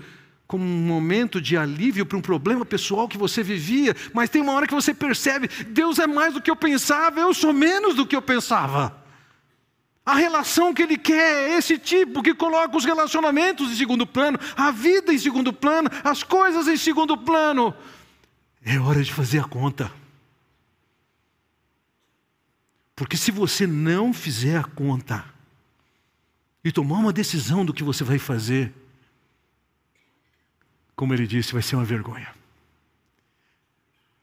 como 0.49 0.65
um 0.65 0.81
momento 0.87 1.39
de 1.39 1.55
alívio 1.55 2.07
para 2.07 2.17
um 2.17 2.21
problema 2.21 2.65
pessoal 2.65 3.07
que 3.07 3.19
você 3.19 3.43
vivia, 3.43 3.95
mas 4.11 4.31
tem 4.31 4.41
uma 4.41 4.53
hora 4.53 4.65
que 4.65 4.73
você 4.73 4.95
percebe: 4.95 5.47
Deus 5.47 5.99
é 5.99 6.07
mais 6.07 6.33
do 6.33 6.41
que 6.41 6.49
eu 6.49 6.55
pensava, 6.55 7.19
eu 7.19 7.31
sou 7.35 7.53
menos 7.53 7.93
do 7.93 8.03
que 8.03 8.15
eu 8.15 8.21
pensava. 8.21 8.97
A 10.03 10.15
relação 10.15 10.73
que 10.73 10.81
Ele 10.81 10.97
quer 10.97 11.51
é 11.51 11.57
esse 11.59 11.77
tipo 11.77 12.23
que 12.23 12.33
coloca 12.33 12.75
os 12.75 12.83
relacionamentos 12.83 13.71
em 13.71 13.75
segundo 13.75 14.07
plano, 14.07 14.39
a 14.57 14.71
vida 14.71 15.13
em 15.13 15.19
segundo 15.19 15.53
plano, 15.53 15.87
as 16.03 16.23
coisas 16.23 16.67
em 16.67 16.77
segundo 16.77 17.15
plano. 17.15 17.71
É 18.65 18.79
hora 18.79 19.03
de 19.03 19.13
fazer 19.13 19.37
a 19.37 19.43
conta. 19.43 19.91
Porque 22.95 23.15
se 23.15 23.29
você 23.29 23.67
não 23.67 24.11
fizer 24.11 24.57
a 24.57 24.63
conta 24.63 25.23
e 26.63 26.71
tomar 26.71 26.97
uma 26.97 27.13
decisão 27.13 27.63
do 27.63 27.71
que 27.71 27.83
você 27.83 28.03
vai 28.03 28.17
fazer, 28.17 28.73
como 30.99 31.13
ele 31.13 31.25
disse, 31.25 31.53
vai 31.53 31.61
ser 31.61 31.77
uma 31.77 31.85
vergonha. 31.85 32.27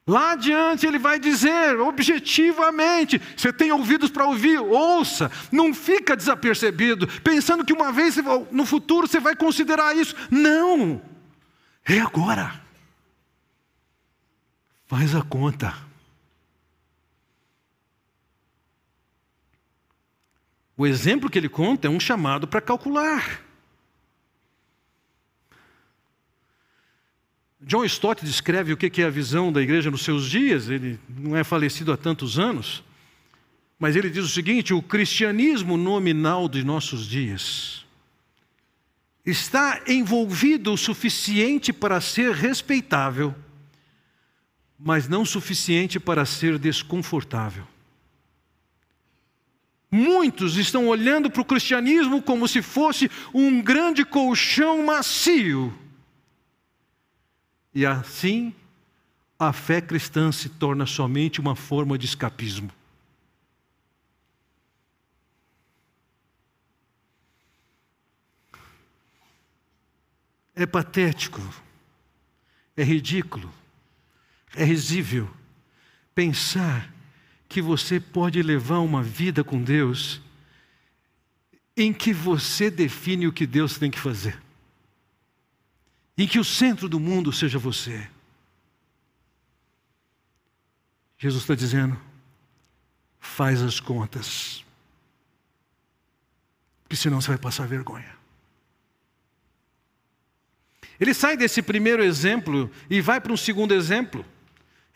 Lá 0.05 0.33
adiante 0.33 0.85
ele 0.85 0.99
vai 0.99 1.19
dizer 1.19 1.75
objetivamente: 1.79 3.19
você 3.35 3.51
tem 3.51 3.71
ouvidos 3.71 4.11
para 4.11 4.27
ouvir, 4.27 4.59
ouça, 4.59 5.31
não 5.51 5.73
fica 5.73 6.15
desapercebido, 6.15 7.07
pensando 7.23 7.65
que 7.65 7.73
uma 7.73 7.91
vez 7.91 8.17
no 8.51 8.63
futuro 8.63 9.07
você 9.07 9.19
vai 9.19 9.35
considerar 9.35 9.97
isso. 9.97 10.15
Não, 10.29 11.01
é 11.83 11.99
agora. 11.99 12.61
Faz 14.85 15.15
a 15.15 15.23
conta. 15.23 15.75
O 20.77 20.85
exemplo 20.85 21.27
que 21.27 21.39
ele 21.39 21.49
conta 21.49 21.87
é 21.87 21.89
um 21.89 21.99
chamado 21.99 22.47
para 22.47 22.61
calcular. 22.61 23.46
John 27.67 27.83
Stott 27.83 28.23
descreve 28.23 28.71
o 28.71 28.77
que 28.77 29.01
é 29.01 29.05
a 29.05 29.09
visão 29.09 29.51
da 29.51 29.61
igreja 29.61 29.91
nos 29.91 30.01
seus 30.01 30.29
dias, 30.29 30.69
ele 30.69 30.97
não 31.09 31.35
é 31.35 31.43
falecido 31.43 31.91
há 31.91 31.97
tantos 31.97 32.39
anos, 32.39 32.81
mas 33.77 33.97
ele 33.97 34.09
diz 34.09 34.23
o 34.23 34.29
seguinte: 34.29 34.73
o 34.73 34.81
cristianismo 34.81 35.75
nominal 35.75 36.47
de 36.47 36.63
nossos 36.63 37.05
dias 37.05 37.85
está 39.25 39.81
envolvido 39.85 40.71
o 40.71 40.77
suficiente 40.77 41.73
para 41.73 41.99
ser 41.99 42.31
respeitável, 42.31 43.35
mas 44.79 45.09
não 45.09 45.25
suficiente 45.25 45.99
para 45.99 46.25
ser 46.25 46.57
desconfortável. 46.57 47.67
Muitos 49.91 50.55
estão 50.55 50.87
olhando 50.87 51.29
para 51.29 51.41
o 51.41 51.45
cristianismo 51.45 52.21
como 52.21 52.47
se 52.47 52.61
fosse 52.61 53.11
um 53.33 53.61
grande 53.61 54.05
colchão 54.05 54.85
macio 54.85 55.77
e 57.77 57.85
assim, 57.85 58.55
a 59.37 59.53
fé 59.53 59.79
cristã 59.79 60.31
se 60.31 60.49
torna 60.49 60.87
somente 60.87 61.39
uma 61.39 61.55
forma 61.55 61.95
de 61.95 62.07
escapismo. 62.07 62.71
É 70.55 70.65
patético, 70.65 71.39
é 72.75 72.83
ridículo, 72.83 73.53
é 74.55 74.63
risível 74.63 75.29
pensar 76.15 76.91
que 77.47 77.61
você 77.61 77.99
pode 77.99 78.41
levar 78.41 78.79
uma 78.79 79.03
vida 79.03 79.43
com 79.43 79.61
Deus 79.61 80.19
em 81.77 81.93
que 81.93 82.11
você 82.11 82.71
define 82.71 83.27
o 83.27 83.31
que 83.31 83.45
Deus 83.45 83.77
tem 83.77 83.91
que 83.91 83.99
fazer 83.99 84.46
em 86.17 86.27
que 86.27 86.39
o 86.39 86.43
centro 86.43 86.89
do 86.89 86.99
mundo 86.99 87.31
seja 87.31 87.59
você. 87.59 88.09
Jesus 91.17 91.43
está 91.43 91.55
dizendo: 91.55 91.99
faz 93.19 93.61
as 93.61 93.79
contas, 93.79 94.65
porque 96.83 96.95
senão 96.95 97.21
você 97.21 97.27
vai 97.27 97.37
passar 97.37 97.67
vergonha. 97.67 98.17
Ele 100.99 101.13
sai 101.13 101.37
desse 101.37 101.61
primeiro 101.61 102.03
exemplo 102.03 102.71
e 102.89 102.99
vai 103.01 103.21
para 103.21 103.31
um 103.31 103.37
segundo 103.37 103.73
exemplo. 103.73 104.25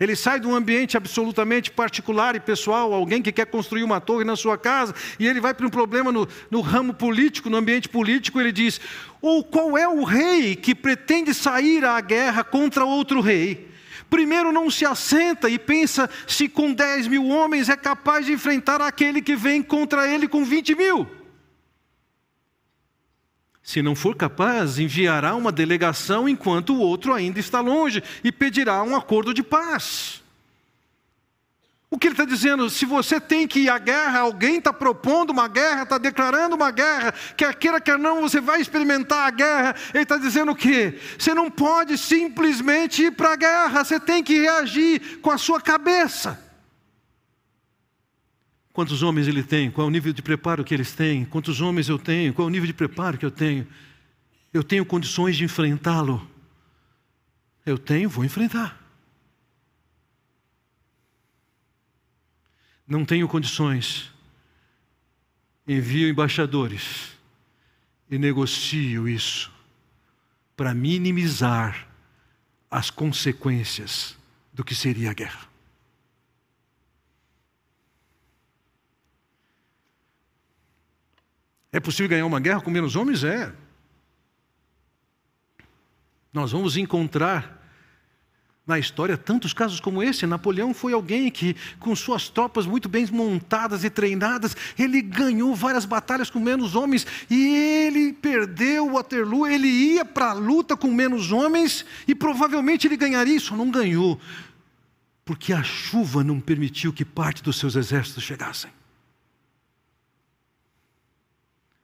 Ele 0.01 0.15
sai 0.15 0.39
de 0.39 0.47
um 0.47 0.55
ambiente 0.55 0.97
absolutamente 0.97 1.69
particular 1.69 2.35
e 2.35 2.39
pessoal, 2.39 2.91
alguém 2.91 3.21
que 3.21 3.31
quer 3.31 3.45
construir 3.45 3.83
uma 3.83 4.01
torre 4.01 4.23
na 4.23 4.35
sua 4.35 4.57
casa, 4.57 4.95
e 5.19 5.27
ele 5.27 5.39
vai 5.39 5.53
para 5.53 5.67
um 5.67 5.69
problema 5.69 6.11
no, 6.11 6.27
no 6.49 6.59
ramo 6.59 6.91
político, 6.91 7.51
no 7.51 7.57
ambiente 7.57 7.87
político. 7.87 8.41
Ele 8.41 8.51
diz: 8.51 8.81
ou 9.21 9.43
qual 9.43 9.77
é 9.77 9.87
o 9.87 10.03
rei 10.03 10.55
que 10.55 10.73
pretende 10.73 11.35
sair 11.35 11.85
à 11.85 12.01
guerra 12.01 12.43
contra 12.43 12.83
outro 12.83 13.21
rei? 13.21 13.69
Primeiro 14.09 14.51
não 14.51 14.71
se 14.71 14.87
assenta 14.87 15.47
e 15.47 15.59
pensa 15.59 16.09
se 16.25 16.49
com 16.49 16.73
10 16.73 17.05
mil 17.05 17.27
homens 17.27 17.69
é 17.69 17.77
capaz 17.77 18.25
de 18.25 18.33
enfrentar 18.33 18.81
aquele 18.81 19.21
que 19.21 19.35
vem 19.35 19.61
contra 19.61 20.11
ele 20.11 20.27
com 20.27 20.43
20 20.43 20.73
mil. 20.73 21.20
Se 23.71 23.81
não 23.81 23.95
for 23.95 24.17
capaz, 24.17 24.77
enviará 24.79 25.33
uma 25.33 25.49
delegação 25.49 26.27
enquanto 26.27 26.73
o 26.73 26.79
outro 26.81 27.13
ainda 27.13 27.39
está 27.39 27.61
longe 27.61 28.03
e 28.21 28.29
pedirá 28.29 28.83
um 28.83 28.97
acordo 28.97 29.33
de 29.33 29.41
paz. 29.41 30.21
O 31.89 31.97
que 31.97 32.07
ele 32.07 32.13
está 32.15 32.25
dizendo? 32.25 32.69
Se 32.69 32.85
você 32.85 33.17
tem 33.17 33.47
que 33.47 33.61
ir 33.61 33.69
à 33.69 33.77
guerra, 33.77 34.19
alguém 34.19 34.57
está 34.57 34.73
propondo 34.73 35.29
uma 35.29 35.47
guerra, 35.47 35.83
está 35.83 35.97
declarando 35.97 36.53
uma 36.53 36.69
guerra, 36.69 37.13
quer 37.37 37.55
queira, 37.55 37.79
quer 37.79 37.97
não, 37.97 38.19
você 38.19 38.41
vai 38.41 38.59
experimentar 38.59 39.25
a 39.25 39.31
guerra. 39.31 39.73
Ele 39.93 40.03
está 40.03 40.17
dizendo 40.17 40.51
o 40.51 40.55
quê? 40.55 40.99
Você 41.17 41.33
não 41.33 41.49
pode 41.49 41.97
simplesmente 41.97 43.03
ir 43.03 43.11
para 43.11 43.31
a 43.31 43.35
guerra, 43.37 43.85
você 43.85 43.97
tem 44.01 44.21
que 44.21 44.37
reagir 44.37 45.21
com 45.21 45.31
a 45.31 45.37
sua 45.37 45.61
cabeça. 45.61 46.50
Quantos 48.73 49.03
homens 49.03 49.27
ele 49.27 49.43
tem? 49.43 49.69
Qual 49.69 49.85
é 49.85 49.87
o 49.87 49.91
nível 49.91 50.13
de 50.13 50.21
preparo 50.21 50.63
que 50.63 50.73
eles 50.73 50.93
têm? 50.93 51.25
Quantos 51.25 51.59
homens 51.59 51.89
eu 51.89 51.99
tenho? 51.99 52.33
Qual 52.33 52.47
é 52.47 52.49
o 52.49 52.51
nível 52.51 52.67
de 52.67 52.73
preparo 52.73 53.17
que 53.17 53.25
eu 53.25 53.31
tenho? 53.31 53.67
Eu 54.53 54.63
tenho 54.63 54.85
condições 54.85 55.35
de 55.35 55.43
enfrentá-lo? 55.43 56.25
Eu 57.65 57.77
tenho, 57.77 58.09
vou 58.09 58.23
enfrentar. 58.23 58.79
Não 62.87 63.05
tenho 63.05 63.27
condições. 63.27 64.09
Envio 65.67 66.09
embaixadores 66.09 67.11
e 68.09 68.17
negocio 68.17 69.07
isso 69.07 69.51
para 70.55 70.73
minimizar 70.73 71.87
as 72.69 72.89
consequências 72.89 74.17
do 74.53 74.63
que 74.63 74.75
seria 74.75 75.11
a 75.11 75.13
guerra. 75.13 75.50
É 81.71 81.79
possível 81.79 82.09
ganhar 82.09 82.25
uma 82.25 82.39
guerra 82.39 82.61
com 82.61 82.69
menos 82.69 82.95
homens? 82.95 83.23
É. 83.23 83.51
Nós 86.33 86.51
vamos 86.51 86.75
encontrar 86.77 87.61
na 88.65 88.77
história 88.77 89.17
tantos 89.17 89.53
casos 89.53 89.79
como 89.79 90.03
esse. 90.03 90.25
Napoleão 90.25 90.73
foi 90.73 90.93
alguém 90.93 91.29
que, 91.29 91.55
com 91.79 91.95
suas 91.95 92.29
tropas 92.29 92.65
muito 92.65 92.87
bem 92.87 93.05
montadas 93.11 93.83
e 93.83 93.89
treinadas, 93.89 94.55
ele 94.77 95.01
ganhou 95.01 95.55
várias 95.55 95.85
batalhas 95.85 96.29
com 96.29 96.39
menos 96.39 96.75
homens 96.75 97.05
e 97.29 97.55
ele 97.87 98.13
perdeu 98.13 98.91
Waterloo. 98.93 99.47
Ele 99.47 99.67
ia 99.67 100.05
para 100.05 100.31
a 100.31 100.33
luta 100.33 100.77
com 100.77 100.87
menos 100.87 101.31
homens 101.31 101.85
e 102.07 102.13
provavelmente 102.13 102.87
ele 102.87 102.97
ganharia, 102.97 103.35
isso 103.35 103.55
não 103.55 103.69
ganhou, 103.69 104.19
porque 105.25 105.53
a 105.53 105.63
chuva 105.63 106.23
não 106.23 106.39
permitiu 106.39 106.93
que 106.93 107.03
parte 107.03 107.43
dos 107.43 107.57
seus 107.57 107.75
exércitos 107.75 108.23
chegassem. 108.23 108.71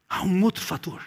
Há 0.10 0.24
um 0.24 0.44
outro 0.44 0.64
fator. 0.64 1.04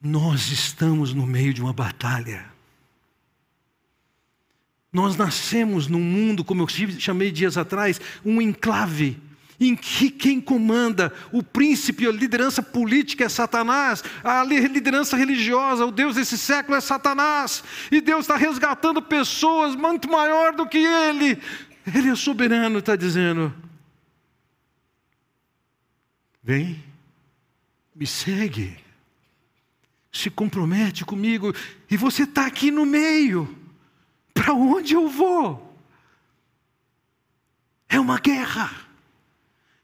Nós 0.00 0.50
estamos 0.50 1.12
no 1.12 1.26
meio 1.26 1.52
de 1.52 1.60
uma 1.60 1.72
batalha. 1.72 2.46
Nós 4.92 5.16
nascemos 5.16 5.86
num 5.86 6.00
mundo, 6.00 6.44
como 6.44 6.62
eu 6.62 6.68
chamei 6.98 7.30
dias 7.30 7.58
atrás, 7.58 8.00
um 8.24 8.40
enclave, 8.40 9.20
em 9.60 9.74
que 9.74 10.08
quem 10.08 10.40
comanda, 10.40 11.12
o 11.32 11.42
príncipe, 11.42 12.06
a 12.06 12.12
liderança 12.12 12.62
política 12.62 13.24
é 13.24 13.28
Satanás, 13.28 14.04
a 14.22 14.44
liderança 14.44 15.16
religiosa, 15.16 15.84
o 15.84 15.90
Deus 15.90 16.14
desse 16.14 16.38
século 16.38 16.76
é 16.76 16.80
Satanás, 16.80 17.64
e 17.90 18.00
Deus 18.00 18.20
está 18.20 18.36
resgatando 18.36 19.02
pessoas 19.02 19.74
muito 19.74 20.08
maior 20.08 20.54
do 20.54 20.66
que 20.66 20.78
Ele. 20.78 21.38
Ele 21.92 22.10
é 22.10 22.14
soberano, 22.14 22.78
está 22.78 22.94
dizendo: 22.94 23.52
vem, 26.48 26.82
me 27.94 28.06
segue 28.06 28.88
se 30.10 30.30
compromete 30.30 31.04
comigo 31.04 31.54
e 31.90 31.96
você 31.96 32.22
está 32.22 32.46
aqui 32.46 32.70
no 32.70 32.86
meio. 32.86 33.54
Para 34.32 34.54
onde 34.54 34.94
eu 34.94 35.08
vou? 35.08 35.78
É 37.86 38.00
uma 38.00 38.18
guerra. 38.18 38.70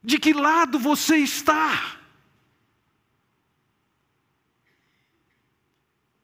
De 0.02 0.18
que 0.18 0.32
lado 0.32 0.78
você 0.78 1.16
está? 1.16 2.00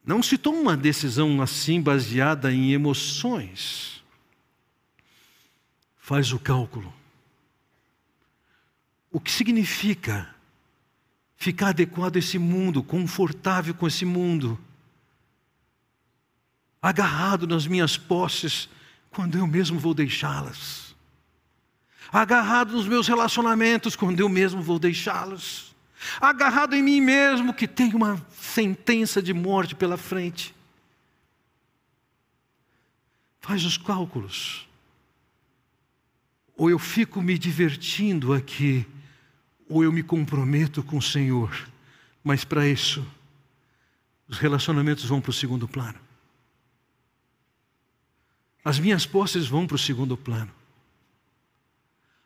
Não 0.03 0.23
se 0.23 0.39
toma 0.39 0.59
uma 0.59 0.77
decisão 0.77 1.43
assim 1.43 1.83
baseada 1.83 2.51
em 2.51 2.73
emoções. 2.73 4.03
Faz 5.99 6.33
o 6.33 6.39
cálculo. 6.39 7.00
O 9.11 9.21
que 9.21 9.31
significa 9.31 10.35
ficar 11.37 11.69
adequado 11.69 12.17
a 12.17 12.19
esse 12.19 12.39
mundo, 12.39 12.83
confortável 12.83 13.75
com 13.75 13.87
esse 13.87 14.05
mundo, 14.05 14.59
agarrado 16.83 17.47
nas 17.47 17.67
minhas 17.67 17.97
posses, 17.97 18.69
quando 19.11 19.37
eu 19.39 19.47
mesmo 19.47 19.79
vou 19.79 19.93
deixá-las, 19.93 20.95
agarrado 22.13 22.73
nos 22.73 22.87
meus 22.87 23.09
relacionamentos, 23.09 23.97
quando 23.97 24.21
eu 24.21 24.29
mesmo 24.29 24.63
vou 24.63 24.79
deixá-los, 24.79 25.75
agarrado 26.21 26.75
em 26.75 26.83
mim 26.83 27.01
mesmo, 27.01 27.53
que 27.53 27.67
tem 27.67 27.95
uma 27.95 28.25
sentença 28.39 29.23
de 29.23 29.35
morte 29.35 29.75
pela 29.75 29.97
frente. 29.97 30.55
Faz 33.41 33.65
os 33.65 33.77
cálculos. 33.77 34.69
Ou 36.57 36.71
eu 36.71 36.79
fico 36.79 37.23
me 37.23 37.39
divertindo 37.39 38.33
aqui, 38.33 38.87
ou 39.71 39.85
eu 39.85 39.93
me 39.93 40.03
comprometo 40.03 40.83
com 40.83 40.99
o 40.99 41.03
Senhor, 41.03 41.69
mas 42.25 42.45
para 42.45 42.67
isso, 42.67 43.07
os 44.27 44.37
relacionamentos 44.37 45.05
vão 45.05 45.21
para 45.21 45.31
o 45.31 45.33
segundo 45.33 45.69
plano. 45.69 45.99
As 48.65 48.81
minhas 48.81 49.07
posses 49.07 49.47
vão 49.47 49.69
para 49.69 49.77
o 49.77 49.79
segundo 49.79 50.17
plano. 50.17 50.53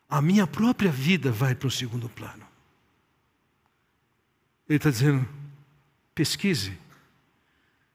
A 0.08 0.22
minha 0.22 0.46
própria 0.46 0.90
vida 0.90 1.30
vai 1.30 1.54
para 1.54 1.68
o 1.68 1.70
segundo 1.70 2.08
plano. 2.08 2.46
Ele 4.66 4.78
está 4.78 4.90
dizendo: 4.90 5.28
pesquise, 6.14 6.76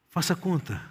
faça 0.10 0.36
conta. 0.36 0.82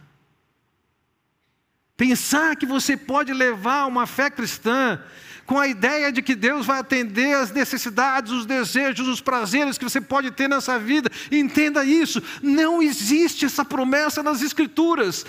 Pensar 1.97 2.57
que 2.57 2.67
você 2.67 2.97
pode 2.97 3.33
levar 3.33 3.87
uma 3.87 4.07
fé 4.07 4.31
cristã 4.31 5.03
com 5.49 5.59
a 5.59 5.67
ideia 5.67 6.13
de 6.13 6.21
que 6.21 6.35
Deus 6.37 6.67
vai 6.67 6.79
atender 6.79 7.35
as 7.35 7.51
necessidades, 7.51 8.31
os 8.31 8.45
desejos, 8.45 9.09
os 9.09 9.23
prazeres 9.23 9.79
que 9.79 9.85
você 9.85 9.99
pode 9.99 10.31
ter 10.31 10.47
nessa 10.47 10.79
vida. 10.79 11.11
Entenda 11.33 11.83
isso, 11.87 12.23
não 12.43 12.83
existe 12.83 13.47
essa 13.47 13.65
promessa 13.65 14.23
nas 14.23 14.43
Escrituras. 14.43 15.25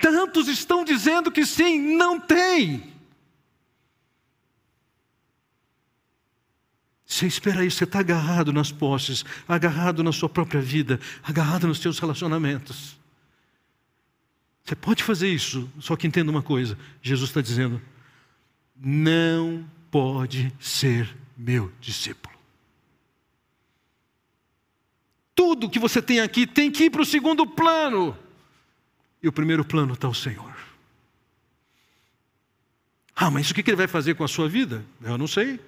Tantos 0.00 0.48
estão 0.48 0.82
dizendo 0.82 1.30
que 1.30 1.46
sim, 1.46 1.78
não 1.96 2.18
tem. 2.18 2.82
Você 7.06 7.28
espera 7.28 7.64
isso, 7.64 7.76
você 7.76 7.84
está 7.84 8.00
agarrado 8.00 8.52
nas 8.52 8.72
posses, 8.72 9.24
agarrado 9.46 10.02
na 10.02 10.10
sua 10.10 10.28
própria 10.28 10.60
vida, 10.60 10.98
agarrado 11.22 11.68
nos 11.68 11.78
seus 11.78 12.00
relacionamentos. 12.00 12.98
Você 14.64 14.74
pode 14.74 15.04
fazer 15.04 15.28
isso, 15.28 15.70
só 15.78 15.94
que 15.94 16.08
entenda 16.08 16.28
uma 16.28 16.42
coisa: 16.42 16.76
Jesus 17.00 17.30
está 17.30 17.40
dizendo, 17.40 17.80
não 18.80 19.68
pode 19.90 20.52
ser 20.58 21.14
meu 21.36 21.70
discípulo. 21.80 22.34
Tudo 25.34 25.70
que 25.70 25.78
você 25.78 26.00
tem 26.00 26.20
aqui 26.20 26.46
tem 26.46 26.70
que 26.70 26.84
ir 26.84 26.90
para 26.90 27.02
o 27.02 27.06
segundo 27.06 27.46
plano. 27.46 28.16
E 29.22 29.28
o 29.28 29.32
primeiro 29.32 29.64
plano 29.64 29.94
está 29.94 30.08
o 30.08 30.14
Senhor. 30.14 30.56
Ah, 33.14 33.30
mas 33.30 33.50
o 33.50 33.54
que 33.54 33.60
ele 33.68 33.76
vai 33.76 33.86
fazer 33.86 34.14
com 34.14 34.24
a 34.24 34.28
sua 34.28 34.48
vida? 34.48 34.84
Eu 35.02 35.18
não 35.18 35.26
sei. 35.26 35.54
O 35.54 35.60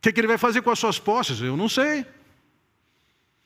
que 0.00 0.20
ele 0.20 0.26
vai 0.26 0.36
fazer 0.36 0.60
com 0.60 0.70
as 0.70 0.78
suas 0.78 0.98
posses? 0.98 1.40
Eu 1.40 1.56
não 1.56 1.68
sei. 1.68 2.02
O 2.02 2.06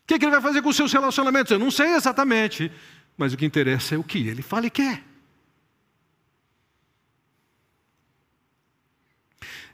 que 0.06 0.14
ele 0.14 0.30
vai 0.30 0.40
fazer 0.40 0.62
com 0.62 0.68
os 0.68 0.76
seus 0.76 0.92
relacionamentos? 0.92 1.52
Eu 1.52 1.58
não 1.58 1.70
sei 1.70 1.94
exatamente. 1.94 2.70
Mas 3.16 3.32
o 3.32 3.36
que 3.36 3.44
interessa 3.44 3.94
é 3.94 3.98
o 3.98 4.02
que 4.02 4.26
ele 4.26 4.42
fala 4.42 4.66
e 4.66 4.70
quer. 4.70 5.02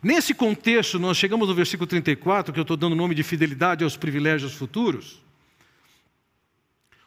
Nesse 0.03 0.35
contexto, 0.35 0.99
nós 0.99 1.17
chegamos 1.17 1.49
no 1.49 1.55
versículo 1.55 1.87
34, 1.87 2.53
que 2.53 2.59
eu 2.59 2.63
estou 2.63 2.77
dando 2.77 2.95
o 2.95 2.97
nome 2.97 3.15
de 3.15 3.23
fidelidade 3.23 3.85
aos 3.85 3.97
privilégios 3.97 4.53
futuros. 4.53 5.23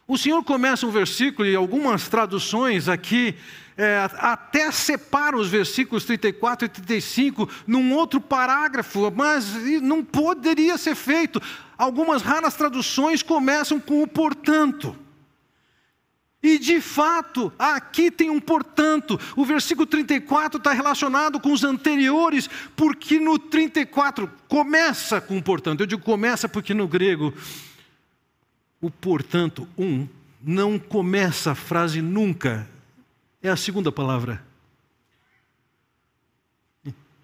O 0.08 0.18
Senhor 0.18 0.42
começa 0.44 0.88
um 0.88 0.92
versículo, 0.92 1.46
e 1.46 1.56
algumas 1.56 2.08
traduções 2.08 2.88
aqui 2.88 3.36
é, 3.76 4.08
até 4.14 4.72
separam 4.72 5.40
os 5.40 5.50
versículos 5.50 6.06
34 6.06 6.68
e 6.68 6.70
35 6.70 7.50
num 7.68 7.94
outro 7.94 8.22
parágrafo, 8.22 9.12
mas 9.14 9.46
não 9.82 10.02
poderia 10.02 10.78
ser 10.78 10.96
feito. 10.96 11.42
Algumas 11.78 12.22
raras 12.22 12.56
traduções 12.56 13.22
começam 13.22 13.78
com 13.78 14.04
o 14.04 14.08
portanto. 14.08 14.96
E 16.46 16.60
de 16.60 16.80
fato, 16.80 17.52
aqui 17.58 18.12
tem 18.12 18.30
um 18.30 18.40
portanto. 18.40 19.20
O 19.36 19.44
versículo 19.44 19.88
34 19.88 20.60
está 20.60 20.74
relacionado 20.74 21.40
com 21.40 21.52
os 21.52 21.64
anteriores, 21.64 22.48
porque 22.76 23.20
no 23.20 23.40
34 23.40 24.32
começa 24.48 25.20
com 25.20 25.42
portanto. 25.42 25.80
Eu 25.80 25.88
digo 25.88 26.04
começa 26.04 26.48
porque 26.48 26.72
no 26.72 26.88
grego, 26.88 27.34
o 28.80 28.92
portanto, 28.92 29.68
um, 29.76 30.08
não 30.40 30.78
começa 30.78 31.54
a 31.54 31.56
frase 31.56 32.00
nunca. 32.00 32.70
É 33.42 33.50
a 33.50 33.58
segunda 33.58 33.92
palavra. 33.92 34.46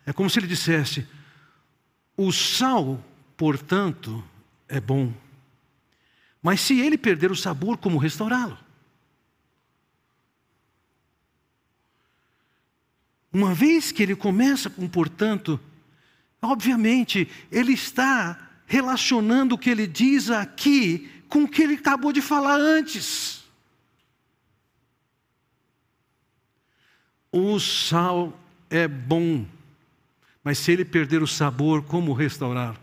É 0.04 0.12
como 0.12 0.32
se 0.32 0.40
ele 0.40 0.48
dissesse: 0.48 1.06
o 2.18 2.32
sal, 2.32 3.00
portanto, 3.38 4.24
é 4.68 4.80
bom. 4.80 5.14
Mas 6.42 6.60
se 6.62 6.80
ele 6.80 6.98
perder 6.98 7.30
o 7.30 7.36
sabor, 7.36 7.78
como 7.78 8.00
restaurá-lo? 8.00 8.58
Uma 13.32 13.54
vez 13.54 13.92
que 13.92 14.04
ele 14.04 14.16
começa 14.16 14.70
com 14.70 14.88
portanto, 14.88 15.60
obviamente 16.42 17.28
ele 17.52 17.74
está 17.74 18.50
relacionando 18.66 19.56
o 19.56 19.58
que 19.58 19.70
ele 19.70 19.88
diz 19.88 20.30
aqui 20.30 21.10
com 21.30 21.44
o 21.44 21.48
que 21.48 21.62
ele 21.62 21.76
acabou 21.76 22.12
de 22.12 22.22
falar 22.22 22.58
antes. 22.60 23.44
O 27.32 27.58
sal 27.60 28.38
é 28.70 28.88
bom, 28.88 29.46
mas 30.44 30.58
se 30.58 30.74
ele 30.74 30.84
perder 30.84 31.24
o 31.24 31.28
sabor, 31.28 31.84
como 31.84 32.12
restaurar? 32.12 32.78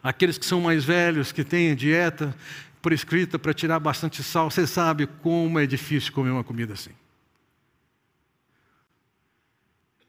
Aqueles 0.00 0.38
que 0.38 0.46
são 0.46 0.60
mais 0.60 0.84
velhos, 0.84 1.32
que 1.32 1.42
têm 1.42 1.72
a 1.72 1.74
dieta 1.74 2.36
prescrita 2.80 3.38
para 3.38 3.54
tirar 3.54 3.80
bastante 3.80 4.22
sal, 4.22 4.50
você 4.50 4.66
sabe 4.66 5.06
como 5.06 5.58
é 5.58 5.66
difícil 5.66 6.12
comer 6.12 6.30
uma 6.30 6.44
comida 6.44 6.74
assim. 6.74 6.90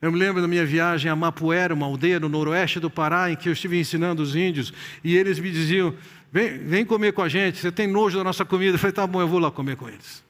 Eu 0.06 0.12
me 0.12 0.20
lembro 0.20 0.40
da 0.40 0.48
minha 0.48 0.64
viagem 0.64 1.10
a 1.10 1.16
Mapuera, 1.16 1.74
uma 1.74 1.88
aldeia 1.88 2.20
no 2.20 2.30
noroeste 2.30 2.80
do 2.80 2.92
Pará, 2.92 3.32
em 3.32 3.36
que 3.36 3.50
eu 3.50 3.54
estive 3.54 3.80
ensinando 3.80 4.22
os 4.22 4.36
índios, 4.36 4.72
e 5.04 5.18
eles 5.18 5.40
me 5.40 5.50
diziam: 5.50 5.96
vem, 6.32 6.60
vem 6.60 6.86
comer 6.86 7.12
com 7.12 7.24
a 7.24 7.28
gente, 7.28 7.58
você 7.58 7.72
tem 7.72 7.88
nojo 7.88 8.16
da 8.16 8.24
nossa 8.24 8.46
comida. 8.46 8.76
Eu 8.76 8.78
falei: 8.78 8.94
tá 8.94 9.08
bom, 9.08 9.20
eu 9.20 9.28
vou 9.28 9.40
lá 9.40 9.50
comer 9.50 9.76
com 9.76 9.90
eles. 9.90 10.24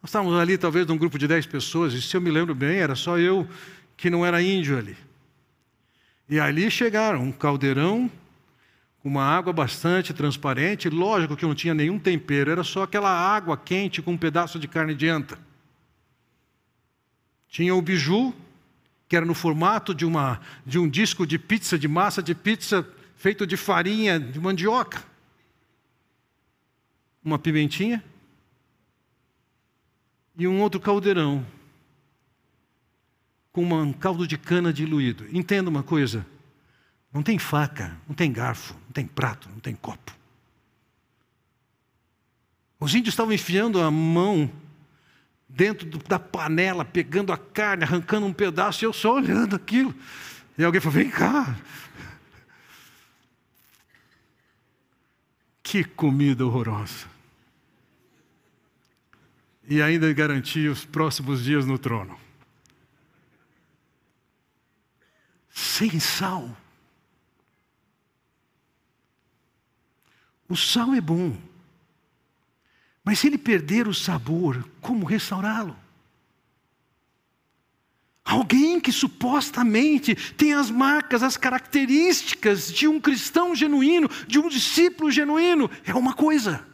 Nós 0.00 0.10
estávamos 0.10 0.38
ali, 0.38 0.56
talvez, 0.56 0.86
num 0.86 0.96
grupo 0.96 1.18
de 1.18 1.26
dez 1.26 1.46
pessoas, 1.46 1.94
e 1.94 2.00
se 2.00 2.16
eu 2.16 2.20
me 2.20 2.30
lembro 2.30 2.54
bem, 2.54 2.78
era 2.78 2.94
só 2.94 3.18
eu 3.18 3.44
que 3.96 4.08
não 4.08 4.24
era 4.24 4.40
índio 4.40 4.78
ali. 4.78 4.96
E 6.30 6.38
ali 6.38 6.70
chegaram 6.70 7.24
um 7.24 7.32
caldeirão 7.32 8.08
com 9.02 9.08
uma 9.08 9.24
água 9.24 9.52
bastante 9.52 10.14
transparente, 10.14 10.88
lógico 10.88 11.36
que 11.36 11.44
não 11.44 11.56
tinha 11.56 11.74
nenhum 11.74 11.98
tempero, 11.98 12.52
era 12.52 12.62
só 12.62 12.84
aquela 12.84 13.10
água 13.10 13.56
quente 13.56 14.00
com 14.00 14.12
um 14.12 14.16
pedaço 14.16 14.60
de 14.60 14.68
carne 14.68 14.94
de 14.94 15.08
anta. 15.08 15.36
Tinha 17.56 17.74
o 17.74 17.80
biju, 17.80 18.34
que 19.08 19.16
era 19.16 19.24
no 19.24 19.32
formato 19.32 19.94
de, 19.94 20.04
uma, 20.04 20.42
de 20.66 20.78
um 20.78 20.86
disco 20.86 21.26
de 21.26 21.38
pizza, 21.38 21.78
de 21.78 21.88
massa 21.88 22.22
de 22.22 22.34
pizza 22.34 22.86
feito 23.16 23.46
de 23.46 23.56
farinha 23.56 24.20
de 24.20 24.38
mandioca. 24.38 25.02
Uma 27.24 27.38
pimentinha. 27.38 28.04
E 30.36 30.46
um 30.46 30.60
outro 30.60 30.78
caldeirão 30.78 31.46
com 33.50 33.64
um 33.64 33.90
caldo 33.90 34.26
de 34.26 34.36
cana 34.36 34.70
diluído. 34.70 35.26
Entenda 35.34 35.70
uma 35.70 35.82
coisa: 35.82 36.26
não 37.10 37.22
tem 37.22 37.38
faca, 37.38 37.96
não 38.06 38.14
tem 38.14 38.30
garfo, 38.30 38.74
não 38.84 38.92
tem 38.92 39.06
prato, 39.06 39.48
não 39.48 39.60
tem 39.60 39.74
copo. 39.74 40.14
Os 42.78 42.94
índios 42.94 43.14
estavam 43.14 43.32
enfiando 43.32 43.80
a 43.80 43.90
mão 43.90 44.52
dentro 45.56 45.88
da 46.06 46.18
panela, 46.18 46.84
pegando 46.84 47.32
a 47.32 47.38
carne, 47.38 47.82
arrancando 47.82 48.26
um 48.26 48.32
pedaço, 48.32 48.84
e 48.84 48.86
eu 48.86 48.92
só 48.92 49.14
olhando 49.14 49.56
aquilo. 49.56 49.94
E 50.58 50.62
alguém 50.62 50.80
falou: 50.80 50.98
vem 50.98 51.10
cá. 51.10 51.56
Que 55.62 55.82
comida 55.82 56.44
horrorosa. 56.44 57.06
E 59.68 59.82
ainda 59.82 60.12
garantia 60.12 60.70
os 60.70 60.84
próximos 60.84 61.42
dias 61.42 61.64
no 61.64 61.78
trono. 61.78 62.16
Sem 65.50 65.98
sal. 65.98 66.54
O 70.48 70.54
sal 70.54 70.94
é 70.94 71.00
bom. 71.00 71.36
Mas 73.06 73.20
se 73.20 73.28
ele 73.28 73.38
perder 73.38 73.86
o 73.86 73.94
sabor, 73.94 74.68
como 74.80 75.06
restaurá-lo? 75.06 75.76
Alguém 78.24 78.80
que 78.80 78.90
supostamente 78.90 80.16
tem 80.32 80.52
as 80.52 80.68
marcas, 80.72 81.22
as 81.22 81.36
características 81.36 82.66
de 82.66 82.88
um 82.88 83.00
cristão 83.00 83.54
genuíno, 83.54 84.10
de 84.26 84.40
um 84.40 84.48
discípulo 84.48 85.08
genuíno, 85.08 85.70
é 85.84 85.94
uma 85.94 86.14
coisa. 86.14 86.66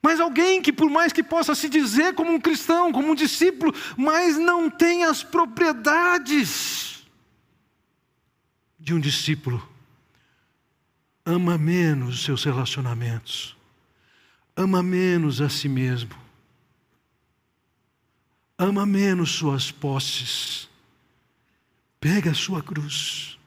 Mas 0.00 0.18
alguém 0.18 0.62
que, 0.62 0.72
por 0.72 0.88
mais 0.88 1.12
que 1.12 1.22
possa 1.22 1.54
se 1.54 1.68
dizer 1.68 2.14
como 2.14 2.32
um 2.32 2.40
cristão, 2.40 2.90
como 2.90 3.12
um 3.12 3.14
discípulo, 3.14 3.74
mas 3.94 4.38
não 4.38 4.70
tem 4.70 5.04
as 5.04 5.22
propriedades 5.22 7.06
de 8.80 8.94
um 8.94 8.98
discípulo, 8.98 9.62
ama 11.26 11.58
menos 11.58 12.14
os 12.14 12.24
seus 12.24 12.42
relacionamentos 12.42 13.54
ama 14.56 14.82
menos 14.82 15.40
a 15.40 15.48
si 15.48 15.68
mesmo, 15.68 16.14
ama 18.58 18.84
menos 18.86 19.30
suas 19.32 19.70
posses, 19.70 20.68
pega 22.00 22.30
a 22.30 22.34
sua 22.34 22.62
cruz. 22.62 23.38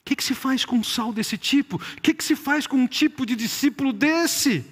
O 0.00 0.04
que, 0.04 0.16
que, 0.16 0.24
se 0.24 0.34
faz 0.34 0.64
com 0.64 0.76
um 0.76 0.84
sal 0.84 1.12
desse 1.12 1.38
tipo? 1.38 1.76
O 1.76 2.00
que, 2.02 2.12
que 2.12 2.22
se 2.22 2.36
faz 2.36 2.66
com 2.66 2.76
um 2.76 2.86
tipo 2.86 3.24
de 3.24 3.34
discípulo 3.34 3.90
desse? 3.90 4.64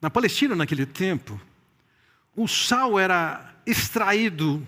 Na 0.00 0.08
Palestina, 0.08 0.54
naquele 0.54 0.86
tempo, 0.86 1.40
o 2.36 2.46
sal 2.46 2.98
era 2.98 3.52
extraído 3.66 4.66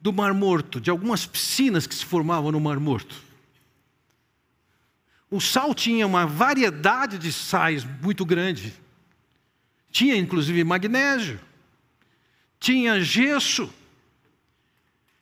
do 0.00 0.12
Mar 0.12 0.32
Morto, 0.32 0.80
de 0.80 0.90
algumas 0.90 1.26
piscinas 1.26 1.86
que 1.86 1.94
se 1.94 2.04
formavam 2.04 2.52
no 2.52 2.60
Mar 2.60 2.78
Morto. 2.78 3.22
O 5.30 5.40
sal 5.40 5.74
tinha 5.74 6.06
uma 6.06 6.26
variedade 6.26 7.18
de 7.18 7.32
sais 7.32 7.84
muito 7.84 8.24
grande. 8.24 8.72
Tinha 9.90 10.16
inclusive 10.16 10.62
magnésio, 10.64 11.40
tinha 12.58 13.00
gesso. 13.00 13.72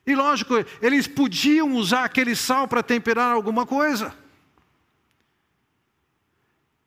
E 0.05 0.15
lógico, 0.15 0.53
eles 0.81 1.07
podiam 1.07 1.73
usar 1.75 2.05
aquele 2.05 2.35
sal 2.35 2.67
para 2.67 2.83
temperar 2.83 3.33
alguma 3.33 3.65
coisa. 3.65 4.15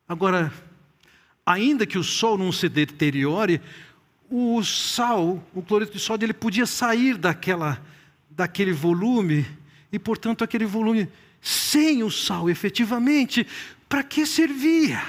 Agora, 0.08 0.52
ainda 1.44 1.86
que 1.86 1.98
o 1.98 2.04
sol 2.04 2.38
não 2.38 2.50
se 2.50 2.68
deteriore, 2.68 3.60
o 4.30 4.62
sal, 4.62 5.42
o 5.52 5.60
cloreto 5.60 5.92
de 5.92 5.98
sódio, 5.98 6.24
ele 6.24 6.32
podia 6.32 6.64
sair 6.64 7.16
daquela, 7.16 7.84
daquele 8.30 8.72
volume, 8.72 9.44
e 9.92 9.98
portanto 9.98 10.44
aquele 10.44 10.64
volume 10.64 11.08
sem 11.42 12.02
o 12.04 12.10
sal, 12.10 12.48
efetivamente, 12.48 13.46
para 13.88 14.04
que 14.04 14.24
servia? 14.24 15.02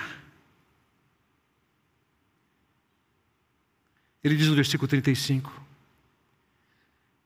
Ele 4.24 4.36
diz 4.36 4.48
no 4.48 4.56
versículo 4.56 4.88
35: 4.88 5.52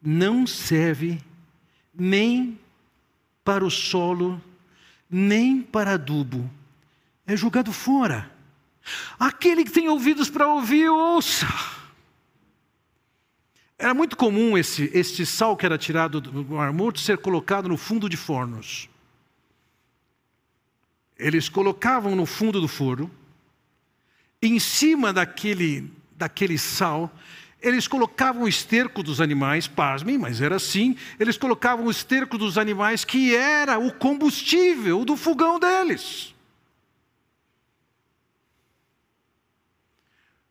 Não 0.01 0.45
serve 0.45 1.21
nem 1.93 2.59
para 3.43 3.63
o 3.63 3.71
solo, 3.71 4.41
nem 5.09 5.61
para 5.61 5.93
adubo, 5.93 6.49
é 7.25 7.37
jogado 7.37 7.71
fora. 7.71 8.31
Aquele 9.17 9.63
que 9.63 9.71
tem 9.71 9.87
ouvidos 9.87 10.29
para 10.29 10.47
ouvir, 10.47 10.89
ouça. 10.89 11.47
Era 13.78 13.93
muito 13.93 14.15
comum 14.15 14.57
esse, 14.57 14.89
este 14.93 15.26
sal 15.26 15.57
que 15.57 15.65
era 15.65 15.78
tirado 15.78 16.21
do 16.21 16.45
mar 16.45 16.71
morto 16.71 16.99
ser 16.99 17.17
colocado 17.17 17.67
no 17.67 17.78
fundo 17.78 18.07
de 18.07 18.15
fornos. 18.15 18.89
Eles 21.17 21.49
colocavam 21.49 22.15
no 22.15 22.26
fundo 22.26 22.61
do 22.61 22.67
forno, 22.67 23.09
em 24.41 24.59
cima 24.59 25.11
daquele, 25.11 25.91
daquele 26.15 26.57
sal, 26.57 27.11
eles 27.61 27.88
colocavam 27.88 28.43
o 28.43 28.47
esterco 28.47 29.01
dos 29.01 29.19
animais, 29.19 29.67
pasmem, 29.67 30.17
mas 30.17 30.39
era 30.39 30.57
assim, 30.57 30.95
eles 31.19 31.38
colocavam 31.38 31.86
o 31.86 31.91
esterco 31.91 32.38
dos 32.38 32.57
animais 32.57 33.03
que 33.03 33.36
era 33.36 33.80
o 33.80 33.91
combustível 33.91 35.03
do 35.03 35.17
fogão 35.17 35.59
deles. 35.59 36.34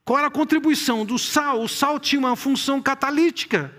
Qual 0.04 0.18
era 0.18 0.28
a 0.28 0.30
contribuição 0.30 1.04
do 1.04 1.18
sal? 1.18 1.62
O 1.62 1.68
sal 1.68 1.98
tinha 1.98 2.18
uma 2.18 2.36
função 2.36 2.80
catalítica. 2.80 3.74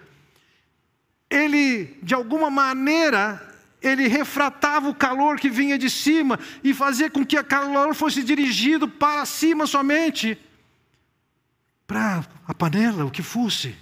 Ele, 1.29 1.97
de 2.01 2.13
alguma 2.15 2.49
maneira, 2.49 3.41
ele 3.81 4.07
refratava 4.07 4.89
o 4.89 4.95
calor 4.95 5.39
que 5.39 5.49
vinha 5.49 5.77
de 5.77 5.89
cima 5.89 6.39
e 6.63 6.73
fazia 6.73 7.09
com 7.09 7.25
que 7.25 7.37
o 7.37 7.43
calor 7.43 7.93
fosse 7.93 8.23
dirigido 8.23 8.87
para 8.87 9.25
cima 9.25 9.67
somente, 9.67 10.37
para 11.85 12.25
a 12.47 12.53
panela, 12.53 13.05
o 13.05 13.11
que 13.11 13.21
fosse. 13.21 13.75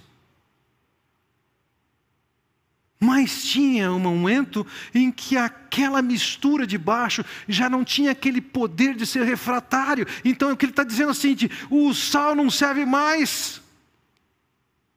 Mas 3.04 3.44
tinha 3.44 3.92
um 3.92 3.98
momento 3.98 4.66
em 4.94 5.12
que 5.12 5.36
aquela 5.36 6.00
mistura 6.00 6.66
de 6.66 6.78
baixo 6.78 7.22
já 7.46 7.68
não 7.68 7.84
tinha 7.84 8.12
aquele 8.12 8.40
poder 8.40 8.94
de 8.94 9.04
ser 9.04 9.24
refratário. 9.24 10.06
Então 10.24 10.50
o 10.50 10.56
que 10.56 10.64
ele 10.64 10.72
está 10.72 10.82
dizendo 10.82 11.10
assim: 11.10 11.34
de, 11.34 11.50
o 11.68 11.92
sal 11.92 12.34
não 12.34 12.48
serve 12.48 12.86
mais, 12.86 13.60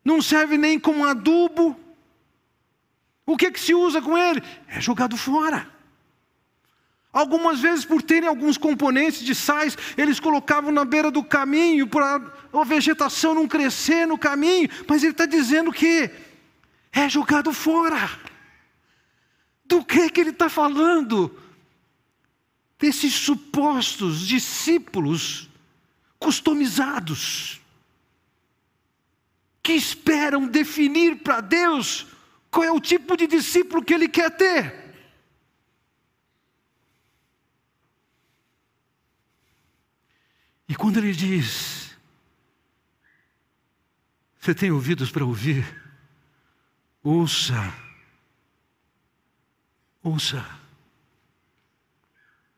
não 0.06 0.22
serve 0.22 0.58
nem 0.58 0.80
como 0.80 1.06
adubo. 1.06 1.78
O 3.26 3.36
que, 3.36 3.52
que 3.52 3.60
se 3.60 3.74
usa 3.74 4.02
com 4.02 4.18
ele? 4.18 4.42
É 4.70 4.80
jogado 4.80 5.18
fora. 5.18 5.68
Algumas 7.12 7.60
vezes, 7.60 7.84
por 7.84 8.02
terem 8.02 8.30
alguns 8.30 8.58
componentes 8.58 9.20
de 9.20 9.36
sais, 9.36 9.78
eles 9.98 10.18
colocavam 10.18 10.72
na 10.72 10.86
beira 10.86 11.12
do 11.12 11.24
caminho 11.26 11.88
para 11.88 12.22
a 12.54 12.64
vegetação 12.64 13.36
não 13.36 13.50
crescer 13.50 14.08
no 14.08 14.18
caminho, 14.18 14.70
mas 14.88 15.04
ele 15.04 15.12
está 15.12 15.26
dizendo 15.26 15.74
que 15.74 16.10
é 17.02 17.10
jogado 17.10 17.54
fora. 17.54 18.10
Do 19.66 19.84
que, 19.84 20.10
que 20.10 20.22
ele 20.22 20.32
está 20.32 20.50
falando? 20.50 21.38
Desses 22.80 23.14
supostos 23.14 24.20
discípulos 24.22 25.50
customizados, 26.20 27.62
que 29.62 29.74
esperam 29.74 30.48
definir 30.48 31.18
para 31.18 31.42
Deus 31.42 32.08
qual 32.50 32.64
é 32.64 32.72
o 32.72 32.80
tipo 32.80 33.16
de 33.16 33.28
discípulo 33.28 33.84
que 33.84 33.94
ele 33.94 34.08
quer 34.08 34.32
ter. 34.32 34.88
quando 40.78 40.98
ele 40.98 41.12
diz: 41.12 41.98
Você 44.40 44.54
tem 44.54 44.72
ouvidos 44.72 45.12
para 45.12 45.26
ouvir? 45.26 45.87
Ouça. 47.08 47.74
Ouça. 50.04 50.46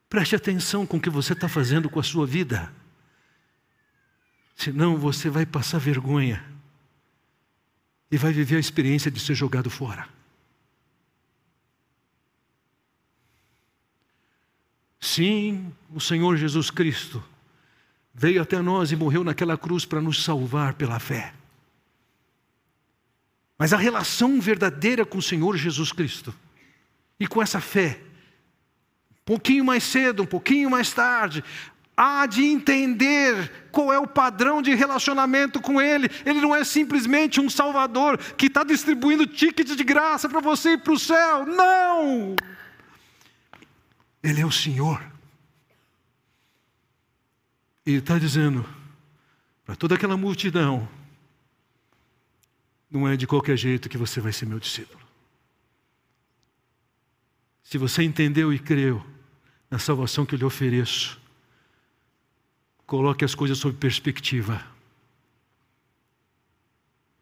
Preste 0.10 0.36
atenção 0.36 0.88
com 0.88 0.98
o 0.98 1.00
que 1.00 1.08
você 1.08 1.34
está 1.34 1.48
fazendo 1.48 1.88
com 1.88 2.00
a 2.00 2.04
sua 2.04 2.26
vida. 2.26 2.74
Senão 4.56 4.98
você 4.98 5.30
vai 5.30 5.46
passar 5.46 5.78
vergonha 5.78 6.44
e 8.10 8.18
vai 8.18 8.34
viver 8.34 8.56
a 8.56 8.60
experiência 8.60 9.12
de 9.12 9.20
ser 9.20 9.36
jogado 9.36 9.70
fora. 9.70 10.10
Sim, 15.00 15.72
o 15.92 16.02
Senhor 16.02 16.36
Jesus 16.38 16.72
Cristo 16.72 17.24
veio 18.16 18.42
até 18.42 18.60
nós 18.64 18.92
e 18.92 18.96
morreu 18.96 19.24
naquela 19.24 19.56
cruz 19.56 19.86
para 19.86 20.02
nos 20.02 20.24
salvar 20.24 20.74
pela 20.74 21.00
fé. 21.00 21.39
Mas 23.60 23.74
a 23.74 23.78
relação 23.78 24.40
verdadeira 24.40 25.06
com 25.06 25.18
o 25.18 25.22
Senhor 25.22 25.58
Jesus 25.58 25.92
Cristo 25.92 26.34
e 27.20 27.28
com 27.28 27.44
essa 27.44 27.60
fé, 27.60 28.00
um 29.12 29.26
pouquinho 29.26 29.66
mais 29.66 29.84
cedo, 29.84 30.24
um 30.24 30.26
pouquinho 30.26 30.70
mais 30.70 30.94
tarde, 30.94 31.44
há 31.96 32.26
de 32.26 32.46
entender 32.46 33.68
qual 33.70 33.92
é 33.92 34.00
o 34.00 34.08
padrão 34.08 34.62
de 34.62 34.74
relacionamento 34.74 35.60
com 35.60 35.82
Ele. 35.82 36.10
Ele 36.26 36.40
não 36.40 36.56
é 36.56 36.64
simplesmente 36.64 37.42
um 37.42 37.50
Salvador 37.50 38.18
que 38.18 38.46
está 38.46 38.64
distribuindo 38.64 39.28
tickets 39.28 39.76
de 39.76 39.84
graça 39.84 40.30
para 40.30 40.40
você 40.40 40.72
ir 40.72 40.78
para 40.78 40.94
o 40.94 41.00
céu. 41.00 41.46
Não! 41.46 42.38
Ele 44.24 44.40
é 44.40 44.46
o 44.46 44.52
Senhor. 44.52 45.04
E 47.86 47.96
está 47.96 48.18
dizendo 48.18 48.66
para 49.66 49.76
toda 49.76 49.96
aquela 49.96 50.16
multidão: 50.16 50.88
não 52.90 53.08
é 53.08 53.16
de 53.16 53.28
qualquer 53.28 53.56
jeito 53.56 53.88
que 53.88 53.98
você 53.98 54.20
vai 54.20 54.34
ser 54.34 54.46
meu 54.46 54.60
discípulo. 54.60 55.00
Se 57.62 57.78
você 57.78 58.02
entendeu 58.02 58.52
e 58.52 58.58
creu 58.58 59.06
na 59.70 59.78
salvação 59.78 60.26
que 60.26 60.34
eu 60.34 60.40
lhe 60.40 60.46
ofereço, 60.46 61.22
coloque 62.88 63.24
as 63.24 63.36
coisas 63.36 63.60
sob 63.60 63.78
perspectiva. 63.78 64.66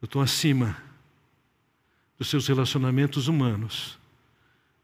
Eu 0.01 0.05
estou 0.05 0.21
acima 0.21 0.81
dos 2.17 2.29
seus 2.29 2.47
relacionamentos 2.47 3.27
humanos, 3.27 3.99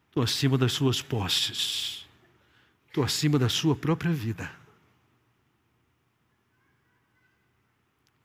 estou 0.07 0.21
acima 0.21 0.57
das 0.57 0.73
suas 0.73 1.01
posses, 1.01 2.05
estou 2.87 3.03
acima 3.03 3.39
da 3.39 3.47
sua 3.47 3.75
própria 3.75 4.11
vida. 4.11 4.51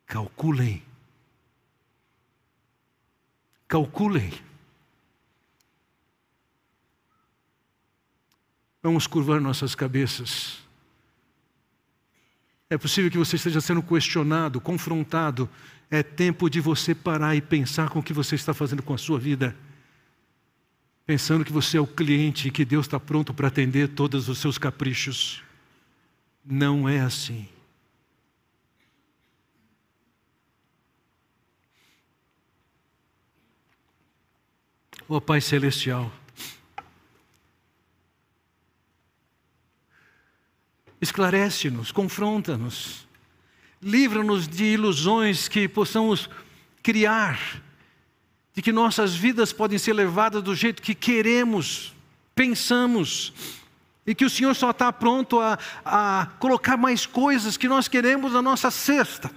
Calculem 0.05 0.83
Calculem. 3.69 4.33
Vamos 8.83 9.07
curvar 9.07 9.41
nossas 9.43 9.75
cabeças. 9.75 10.59
É 12.71 12.79
possível 12.79 13.11
que 13.11 13.19
você 13.19 13.37
esteja 13.37 13.61
sendo 13.61 13.83
questionado, 13.83 14.59
confrontado. 14.61 15.49
É 15.91 16.03
tempo 16.03 16.49
de 16.49 16.61
você 16.61 16.95
parar 16.95 17.37
e 17.37 17.43
pensar 17.43 17.91
com 17.91 17.99
o 17.99 18.03
que 18.03 18.15
você 18.15 18.35
está 18.35 18.55
fazendo 18.55 18.83
com 18.83 18.95
a 18.95 18.99
sua 18.99 19.19
vida. 19.19 19.55
Pensando 21.05 21.45
que 21.45 21.53
você 21.53 21.77
é 21.77 21.81
o 21.81 21.87
cliente 21.87 22.49
e 22.49 22.51
que 22.51 22.65
Deus 22.65 22.87
está 22.87 22.99
pronto 22.99 23.35
para 23.35 23.49
atender 23.49 23.89
todos 23.89 24.31
os 24.31 24.39
seus 24.39 24.57
caprichos. 24.57 25.43
Não 26.45 26.89
é 26.89 27.01
assim. 27.01 27.49
Ó 35.09 35.17
oh, 35.17 35.21
Pai 35.23 35.41
Celestial, 35.41 36.13
esclarece-nos, 41.01 41.91
confronta-nos, 41.91 43.09
livra-nos 43.81 44.47
de 44.47 44.65
ilusões 44.65 45.49
que 45.49 45.67
possamos 45.67 46.29
criar, 46.83 47.41
de 48.53 48.61
que 48.61 48.71
nossas 48.71 49.15
vidas 49.15 49.51
podem 49.51 49.79
ser 49.79 49.95
levadas 49.95 50.43
do 50.43 50.55
jeito 50.55 50.83
que 50.83 50.95
queremos, 50.95 51.95
pensamos, 52.35 53.33
e 54.07 54.15
que 54.15 54.27
o 54.27 54.31
Senhor 54.31 54.55
só 54.55 54.73
está 54.73 54.93
pronto 54.93 55.41
a, 55.41 55.59
a 55.87 56.27
colocar 56.39 56.77
mais 56.77 57.07
coisas 57.07 57.57
que 57.57 57.69
nós 57.69 57.89
queremos 57.89 58.35
na 58.35 58.43
nossa 58.43 58.71
cesta. 58.71 59.31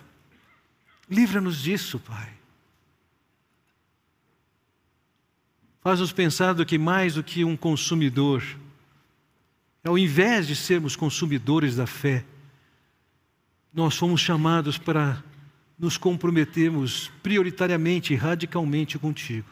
Livra-nos 1.10 1.62
disso, 1.62 1.98
Pai. 1.98 2.41
Faz-nos 5.82 6.12
pensar 6.12 6.54
do 6.54 6.66
que 6.66 6.78
mais 6.78 7.16
do 7.16 7.24
que 7.24 7.44
um 7.44 7.58
consumidor. 7.58 8.44
Ao 9.84 9.98
invés 9.98 10.48
de 10.48 10.56
sermos 10.56 10.96
consumidores 10.96 11.76
da 11.76 11.88
fé, 11.88 12.24
nós 13.74 13.96
fomos 13.96 14.22
chamados 14.22 14.78
para 14.78 15.24
nos 15.78 15.98
comprometermos 15.98 17.12
prioritariamente 17.24 18.14
e 18.14 18.16
radicalmente 18.16 19.00
contigo. 19.00 19.50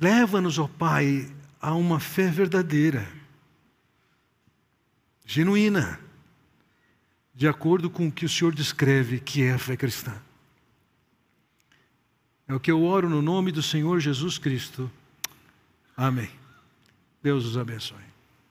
Leva-nos, 0.00 0.58
ó 0.58 0.66
Pai, 0.66 1.30
a 1.60 1.74
uma 1.74 2.00
fé 2.00 2.28
verdadeira, 2.28 3.06
genuína, 5.26 6.00
de 7.34 7.46
acordo 7.46 7.90
com 7.90 8.08
o 8.08 8.12
que 8.12 8.24
o 8.24 8.28
Senhor 8.28 8.54
descreve 8.54 9.20
que 9.20 9.42
é 9.42 9.52
a 9.52 9.58
fé 9.58 9.76
cristã. 9.76 10.14
É 12.46 12.54
o 12.54 12.60
que 12.60 12.70
eu 12.70 12.82
oro 12.84 13.08
no 13.08 13.22
nome 13.22 13.50
do 13.50 13.62
Senhor 13.62 14.00
Jesus 14.00 14.38
Cristo. 14.38 14.90
Amém. 15.96 16.30
Deus 17.22 17.46
os 17.46 17.56
abençoe. 17.56 18.13